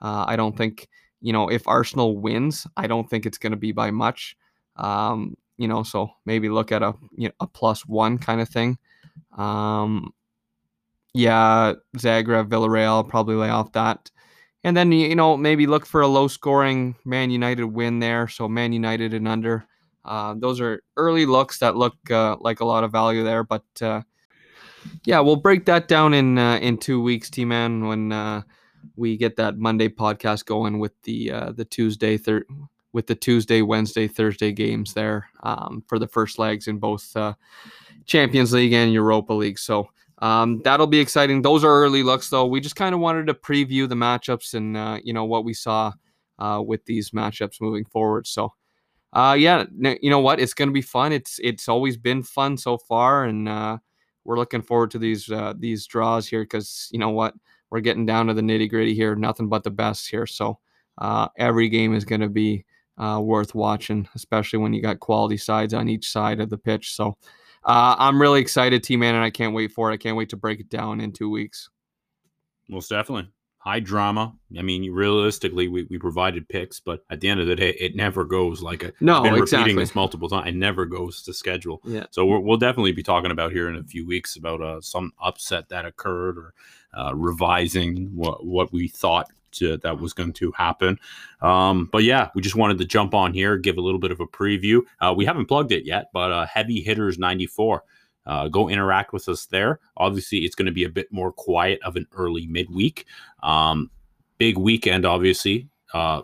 Uh, 0.00 0.24
I 0.26 0.36
don't 0.36 0.56
think, 0.56 0.88
you 1.20 1.32
know, 1.32 1.48
if 1.48 1.66
Arsenal 1.68 2.18
wins, 2.18 2.66
I 2.76 2.86
don't 2.86 3.08
think 3.08 3.26
it's 3.26 3.38
going 3.38 3.52
to 3.52 3.56
be 3.56 3.72
by 3.72 3.90
much. 3.90 4.36
Um, 4.76 5.36
you 5.58 5.68
know, 5.68 5.82
so 5.82 6.10
maybe 6.24 6.48
look 6.48 6.72
at 6.72 6.82
a 6.82 6.94
you 7.16 7.28
know, 7.28 7.34
a 7.40 7.46
plus 7.46 7.86
one 7.86 8.18
kind 8.18 8.40
of 8.40 8.48
thing. 8.48 8.78
Um, 9.36 10.12
yeah, 11.12 11.74
Zagreb, 11.96 12.48
Villarreal, 12.48 13.08
probably 13.08 13.34
lay 13.34 13.50
off 13.50 13.72
that. 13.72 14.10
And 14.62 14.76
then, 14.76 14.92
you 14.92 15.14
know, 15.14 15.36
maybe 15.36 15.66
look 15.66 15.86
for 15.86 16.02
a 16.02 16.06
low 16.06 16.28
scoring 16.28 16.94
Man 17.04 17.30
United 17.30 17.64
win 17.64 17.98
there. 17.98 18.28
So 18.28 18.48
Man 18.48 18.72
United 18.72 19.14
and 19.14 19.26
under. 19.26 19.66
Uh, 20.04 20.34
those 20.36 20.60
are 20.60 20.82
early 20.96 21.26
looks 21.26 21.58
that 21.58 21.76
look 21.76 21.94
uh, 22.10 22.36
like 22.40 22.60
a 22.60 22.64
lot 22.64 22.84
of 22.84 22.92
value 22.92 23.24
there. 23.24 23.42
But 23.42 23.64
uh, 23.80 24.02
yeah, 25.04 25.20
we'll 25.20 25.36
break 25.36 25.64
that 25.66 25.88
down 25.88 26.14
in 26.14 26.38
uh, 26.38 26.56
in 26.56 26.76
two 26.78 27.02
weeks, 27.02 27.30
T 27.30 27.44
Man, 27.44 27.86
when 27.86 28.12
uh, 28.12 28.42
we 28.96 29.16
get 29.16 29.36
that 29.36 29.58
Monday 29.58 29.88
podcast 29.88 30.44
going 30.44 30.78
with 30.78 30.92
the 31.02 31.30
uh, 31.30 31.52
the 31.52 31.64
Tuesday 31.64 32.16
third 32.16 32.46
with 32.92 33.06
the 33.06 33.14
Tuesday, 33.14 33.62
Wednesday, 33.62 34.08
Thursday 34.08 34.52
games 34.52 34.94
there 34.94 35.28
um, 35.42 35.84
for 35.86 35.98
the 35.98 36.08
first 36.08 36.38
legs 36.38 36.66
in 36.66 36.78
both 36.78 37.16
Champions 38.04 38.52
League 38.52 38.72
and 38.72 38.92
Europa 38.92 39.32
League. 39.32 39.58
So 39.58 39.88
um, 40.20 40.60
that'll 40.62 40.86
be 40.86 41.00
exciting. 41.00 41.42
Those 41.42 41.64
are 41.64 41.82
early 41.82 42.02
looks, 42.02 42.28
though. 42.28 42.46
We 42.46 42.60
just 42.60 42.76
kind 42.76 42.94
of 42.94 43.00
wanted 43.00 43.26
to 43.28 43.34
preview 43.34 43.88
the 43.88 43.94
matchups 43.94 44.54
and 44.54 44.76
uh, 44.76 44.98
you 45.02 45.12
know 45.12 45.24
what 45.24 45.44
we 45.44 45.54
saw 45.54 45.92
uh, 46.38 46.62
with 46.64 46.84
these 46.84 47.10
matchups 47.10 47.60
moving 47.60 47.84
forward. 47.84 48.26
So 48.26 48.52
uh, 49.12 49.36
yeah, 49.38 49.64
you 49.78 50.10
know 50.10 50.20
what? 50.20 50.40
It's 50.40 50.54
going 50.54 50.68
to 50.68 50.72
be 50.74 50.82
fun. 50.82 51.12
It's 51.12 51.40
it's 51.42 51.68
always 51.68 51.96
been 51.96 52.22
fun 52.22 52.56
so 52.56 52.76
far, 52.76 53.24
and 53.24 53.48
uh, 53.48 53.78
we're 54.24 54.36
looking 54.38 54.62
forward 54.62 54.90
to 54.92 54.98
these 54.98 55.30
uh, 55.30 55.54
these 55.58 55.86
draws 55.86 56.28
here 56.28 56.42
because 56.42 56.88
you 56.92 56.98
know 56.98 57.10
what? 57.10 57.34
We're 57.70 57.80
getting 57.80 58.06
down 58.06 58.26
to 58.26 58.34
the 58.34 58.42
nitty 58.42 58.68
gritty 58.68 58.94
here. 58.94 59.14
Nothing 59.14 59.48
but 59.48 59.62
the 59.62 59.70
best 59.70 60.10
here. 60.10 60.26
So 60.26 60.58
every 61.38 61.68
game 61.68 61.94
is 61.94 62.04
going 62.04 62.20
to 62.20 62.28
be 62.28 62.64
uh, 62.98 63.20
worth 63.22 63.54
watching, 63.54 64.06
especially 64.14 64.58
when 64.58 64.74
you 64.74 64.82
got 64.82 65.00
quality 65.00 65.38
sides 65.38 65.72
on 65.72 65.88
each 65.88 66.10
side 66.10 66.40
of 66.40 66.50
the 66.50 66.58
pitch. 66.58 66.94
So 66.94 67.16
uh, 67.64 67.96
I'm 67.98 68.20
really 68.20 68.40
excited, 68.40 68.82
T 68.82 68.96
Man, 68.96 69.14
and 69.14 69.24
I 69.24 69.30
can't 69.30 69.54
wait 69.54 69.72
for 69.72 69.90
it. 69.90 69.94
I 69.94 69.96
can't 69.96 70.16
wait 70.16 70.30
to 70.30 70.36
break 70.36 70.60
it 70.60 70.70
down 70.70 71.00
in 71.00 71.12
two 71.12 71.30
weeks. 71.30 71.68
Most 72.68 72.88
definitely. 72.88 73.30
High 73.58 73.80
drama. 73.80 74.34
I 74.58 74.62
mean, 74.62 74.90
realistically, 74.90 75.68
we, 75.68 75.82
we 75.90 75.98
provided 75.98 76.48
picks, 76.48 76.80
but 76.80 77.04
at 77.10 77.20
the 77.20 77.28
end 77.28 77.40
of 77.40 77.46
the 77.46 77.54
day, 77.54 77.76
it 77.78 77.94
never 77.94 78.24
goes 78.24 78.62
like 78.62 78.82
a. 78.82 78.92
No, 79.00 79.18
I've 79.18 79.24
been 79.24 79.34
exactly. 79.34 79.58
repeating 79.58 79.80
this 79.80 79.94
multiple 79.94 80.30
times. 80.30 80.48
It 80.48 80.54
never 80.54 80.86
goes 80.86 81.22
to 81.24 81.34
schedule. 81.34 81.82
Yeah. 81.84 82.06
So 82.10 82.24
we're 82.24 82.38
we 82.38 82.46
will 82.46 82.56
definitely 82.56 82.92
be 82.92 83.02
talking 83.02 83.30
about 83.30 83.52
here 83.52 83.68
in 83.68 83.76
a 83.76 83.84
few 83.84 84.06
weeks 84.06 84.36
about 84.36 84.62
uh, 84.62 84.80
some 84.80 85.12
upset 85.22 85.68
that 85.68 85.84
occurred 85.84 86.38
or 86.38 86.54
uh, 86.94 87.14
revising 87.14 88.06
what 88.14 88.46
what 88.46 88.72
we 88.72 88.88
thought 88.88 89.30
to, 89.52 89.76
that 89.78 90.00
was 90.00 90.12
going 90.12 90.32
to 90.34 90.52
happen. 90.52 90.98
Um, 91.40 91.88
but 91.90 92.04
yeah, 92.04 92.30
we 92.34 92.42
just 92.42 92.56
wanted 92.56 92.78
to 92.78 92.84
jump 92.84 93.14
on 93.14 93.32
here, 93.32 93.56
give 93.56 93.78
a 93.78 93.80
little 93.80 94.00
bit 94.00 94.10
of 94.10 94.20
a 94.20 94.26
preview. 94.26 94.82
Uh, 95.00 95.14
we 95.16 95.24
haven't 95.24 95.46
plugged 95.46 95.72
it 95.72 95.84
yet, 95.84 96.10
but 96.12 96.32
uh, 96.32 96.46
Heavy 96.46 96.80
Hitters 96.80 97.18
94. 97.18 97.82
Uh, 98.26 98.48
go 98.48 98.68
interact 98.68 99.12
with 99.12 99.28
us 99.28 99.46
there. 99.46 99.80
Obviously, 99.96 100.40
it's 100.40 100.54
going 100.54 100.66
to 100.66 100.72
be 100.72 100.84
a 100.84 100.90
bit 100.90 101.10
more 101.10 101.32
quiet 101.32 101.80
of 101.82 101.96
an 101.96 102.06
early 102.12 102.46
midweek. 102.46 103.06
Um, 103.42 103.90
big 104.38 104.58
weekend, 104.58 105.04
obviously. 105.06 105.68
Uh, 105.92 106.22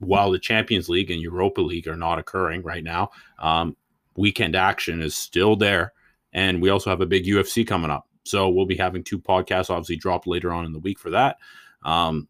while 0.00 0.30
the 0.30 0.38
Champions 0.38 0.88
League 0.88 1.10
and 1.10 1.20
Europa 1.20 1.60
League 1.60 1.88
are 1.88 1.96
not 1.96 2.18
occurring 2.18 2.62
right 2.62 2.82
now, 2.82 3.10
um, 3.38 3.76
weekend 4.16 4.56
action 4.56 5.00
is 5.00 5.16
still 5.16 5.56
there. 5.56 5.92
And 6.32 6.62
we 6.62 6.70
also 6.70 6.90
have 6.90 7.00
a 7.00 7.06
big 7.06 7.24
UFC 7.24 7.66
coming 7.66 7.90
up. 7.90 8.06
So 8.24 8.48
we'll 8.48 8.66
be 8.66 8.76
having 8.76 9.02
two 9.02 9.18
podcasts, 9.18 9.70
obviously, 9.70 9.96
dropped 9.96 10.26
later 10.26 10.52
on 10.52 10.66
in 10.66 10.72
the 10.72 10.78
week 10.78 10.98
for 10.98 11.10
that. 11.10 11.38
Um, 11.84 12.28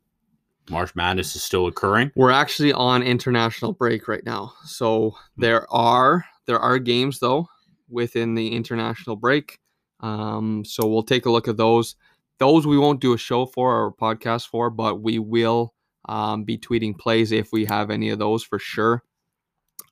March 0.71 0.95
Madness 0.95 1.37
is 1.37 1.43
still 1.43 1.67
occurring. 1.67 2.11
We're 2.15 2.31
actually 2.31 2.73
on 2.73 3.03
international 3.03 3.73
break 3.73 4.09
right 4.09 4.25
now. 4.25 4.55
So 4.65 5.17
there 5.37 5.71
are 5.73 6.25
there 6.47 6.59
are 6.59 6.79
games 6.79 7.19
though 7.19 7.49
within 7.89 8.35
the 8.35 8.55
international 8.55 9.17
break. 9.17 9.59
Um, 10.01 10.65
so 10.65 10.87
we'll 10.87 11.03
take 11.03 11.27
a 11.27 11.31
look 11.31 11.49
at 11.49 11.57
those. 11.57 11.97
Those 12.39 12.67
we 12.67 12.79
won't 12.79 13.01
do 13.01 13.15
a 13.15 13.19
show 13.19 13.47
for 13.47 13.85
or 13.85 13.93
podcast 13.93 14.49
for, 14.49 14.71
but 14.71 15.03
we 15.03 15.19
will 15.19 15.75
um, 16.09 16.45
be 16.45 16.57
tweeting 16.57 16.97
plays 16.97 17.33
if 17.33 17.53
we 17.53 17.65
have 17.65 17.91
any 17.91 18.11
of 18.11 18.19
those 18.19 18.43
for 18.45 18.59
sure. 18.59 19.03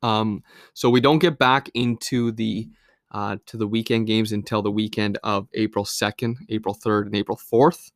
Um, 0.02 0.42
so 0.74 0.90
we 0.90 1.00
don't 1.00 1.18
get 1.18 1.38
back 1.38 1.68
into 1.74 2.32
the 2.32 2.68
uh, 3.12 3.36
to 3.46 3.56
the 3.56 3.66
weekend 3.66 4.06
games 4.06 4.32
until 4.32 4.62
the 4.62 4.70
weekend 4.70 5.18
of 5.22 5.48
April 5.54 5.84
2nd, 5.84 6.34
April 6.48 6.74
3rd, 6.74 7.06
and 7.06 7.16
April 7.16 7.38
4th. 7.38 7.90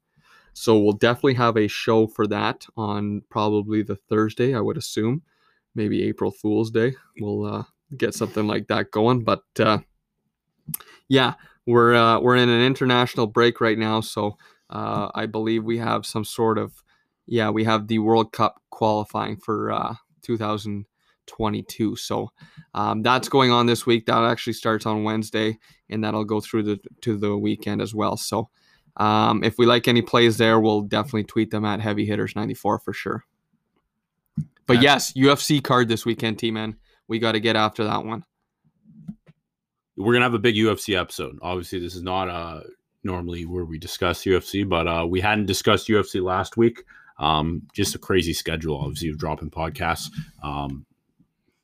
So 0.53 0.79
we'll 0.79 0.93
definitely 0.93 1.35
have 1.35 1.57
a 1.57 1.69
show 1.69 2.07
for 2.07 2.27
that 2.29 2.67
on 2.77 3.23
probably 3.31 3.83
the 3.83 3.97
Thursday, 3.97 4.55
I 4.55 4.61
would 4.61 4.77
assume, 4.77 5.23
maybe 5.75 6.03
April 6.05 6.31
Fool's 6.31 6.71
Day. 6.71 6.95
We'll 7.21 7.45
uh, 7.47 7.65
get 7.97 8.15
something 8.15 8.47
like 8.47 8.69
that 8.69 8.91
going. 8.91 9.25
But 9.25 9.43
uh, 9.59 9.79
yeah, 11.09 11.35
we're 11.67 11.95
uh, 11.95 12.21
we're 12.21 12.37
in 12.37 12.49
an 12.49 12.63
international 12.63 13.27
break 13.27 13.61
right 13.61 13.79
now, 13.79 14.01
so 14.01 14.37
uh, 14.71 15.11
I 15.15 15.27
believe 15.27 15.65
we 15.65 15.79
have 15.79 16.07
some 16.07 16.25
sort 16.25 16.59
of 16.59 16.73
yeah, 17.27 17.51
we 17.51 17.65
have 17.65 17.87
the 17.87 18.01
World 18.01 18.33
Cup 18.33 18.61
qualifying 18.71 19.37
for 19.37 19.71
uh, 19.71 19.95
2022. 20.23 21.97
So 21.97 22.31
um, 22.75 23.03
that's 23.03 23.29
going 23.29 23.53
on 23.53 23.67
this 23.67 23.87
week. 23.87 24.07
That 24.07 24.25
actually 24.25 24.55
starts 24.55 24.85
on 24.85 25.05
Wednesday, 25.05 25.59
and 25.89 26.03
that'll 26.03 26.25
go 26.25 26.41
through 26.41 26.65
the 26.65 26.81
to 27.03 27.17
the 27.17 27.37
weekend 27.37 27.81
as 27.81 27.95
well. 27.95 28.17
So 28.17 28.51
um, 28.97 29.45
if 29.45 29.59
we 29.59 29.67
like 29.67 29.89
any 29.89 30.03
plays 30.03 30.39
there, 30.39 30.61
we'll 30.61 30.83
definitely 30.83 31.25
tweet 31.25 31.51
them 31.51 31.65
at 31.65 31.81
Heavy 31.81 32.07
Hitters 32.07 32.35
94 32.37 32.81
for 32.81 32.93
sure. 32.93 33.25
But 34.67 34.83
yes, 34.83 35.13
UFC 35.15 35.63
card 35.63 35.89
this 35.89 36.07
weekend, 36.07 36.39
T 36.39 36.51
man. 36.51 36.77
We 37.09 37.19
got 37.19 37.33
to 37.33 37.41
get 37.41 37.57
after 37.57 37.85
that 37.85 38.05
one. 38.05 38.25
We're 39.97 40.13
gonna 40.13 40.25
have 40.25 40.35
a 40.35 40.39
big 40.39 40.55
UFC 40.55 40.99
episode. 40.99 41.39
Obviously, 41.43 41.81
this 41.81 41.95
is 41.95 42.03
not 42.03 42.29
uh 42.29 42.61
normally 43.03 43.45
where 43.47 43.65
we 43.65 43.79
discuss 43.79 44.25
UFC, 44.25 44.69
but 44.69 44.87
uh, 44.87 45.07
we 45.09 45.21
hadn't 45.21 45.47
discussed 45.47 45.89
UFC 45.89 46.23
last 46.23 46.57
week. 46.57 46.85
Um, 47.19 47.63
just 47.75 47.95
a 47.95 47.99
crazy 47.99 48.33
schedule, 48.33 48.79
obviously, 48.79 49.11
of 49.11 49.19
dropping 49.19 49.51
podcasts. 49.51 50.11
Um, 50.43 50.87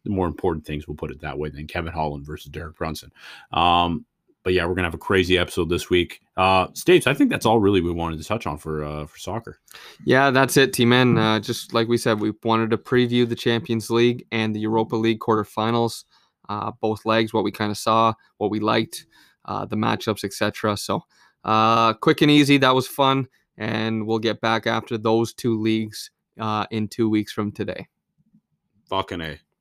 the 0.05 0.11
more 0.11 0.27
important 0.27 0.67
things, 0.67 0.87
we'll 0.87 0.97
put 0.97 1.11
it 1.11 1.21
that 1.21 1.39
way, 1.39 1.49
than 1.49 1.67
Kevin 1.67 1.93
Holland 1.93 2.25
versus 2.27 2.51
Derek 2.51 2.77
Brunson. 2.77 3.11
Um, 3.53 4.05
but 4.47 4.53
yeah, 4.53 4.65
we're 4.65 4.75
gonna 4.75 4.87
have 4.87 4.95
a 4.95 4.99
crazy 4.99 5.37
episode 5.37 5.69
this 5.69 5.91
week. 5.91 6.21
Uh, 6.37 6.69
Stapes, 6.69 7.09
I 7.09 7.15
think 7.15 7.31
that's 7.31 7.45
all 7.45 7.59
really 7.59 7.81
we 7.81 7.91
wanted 7.91 8.21
to 8.21 8.25
touch 8.25 8.47
on 8.47 8.59
for 8.59 8.85
uh, 8.85 9.05
for 9.05 9.19
soccer. 9.19 9.59
Yeah, 10.05 10.31
that's 10.31 10.57
it, 10.57 10.73
team. 10.73 10.91
man. 10.91 11.19
Uh, 11.19 11.41
just 11.41 11.75
like 11.75 11.89
we 11.89 11.99
said, 11.99 12.21
we 12.21 12.33
wanted 12.45 12.71
to 12.71 12.79
preview 12.79 13.29
the 13.29 13.35
Champions 13.35 13.91
League 13.91 14.25
and 14.31 14.55
the 14.55 14.61
Europa 14.61 14.95
League 14.95 15.19
quarterfinals, 15.19 16.05
uh, 16.49 16.71
both 16.81 17.05
legs, 17.05 17.35
what 17.35 17.43
we 17.43 17.51
kind 17.51 17.73
of 17.73 17.77
saw, 17.77 18.15
what 18.37 18.53
we 18.53 18.61
liked, 18.61 19.07
uh, 19.47 19.65
the 19.65 19.75
matchups, 19.75 20.23
etc. 20.23 20.77
So, 20.77 21.03
uh, 21.43 21.95
quick 21.95 22.23
and 22.23 22.31
easy. 22.31 22.57
That 22.57 22.77
was 22.77 22.87
fun, 22.87 23.27
and 23.59 24.07
we'll 24.07 24.21
get 24.21 24.41
back 24.41 24.69
after 24.69 24.97
those 24.97 25.35
two 25.35 25.61
leagues 25.61 26.13
uh, 26.39 26.67
in 26.71 26.87
two 26.87 27.11
weeks 27.11 27.33
from 27.33 27.51
today. 27.51 27.89
Fucking 28.89 29.23
a. 29.23 29.41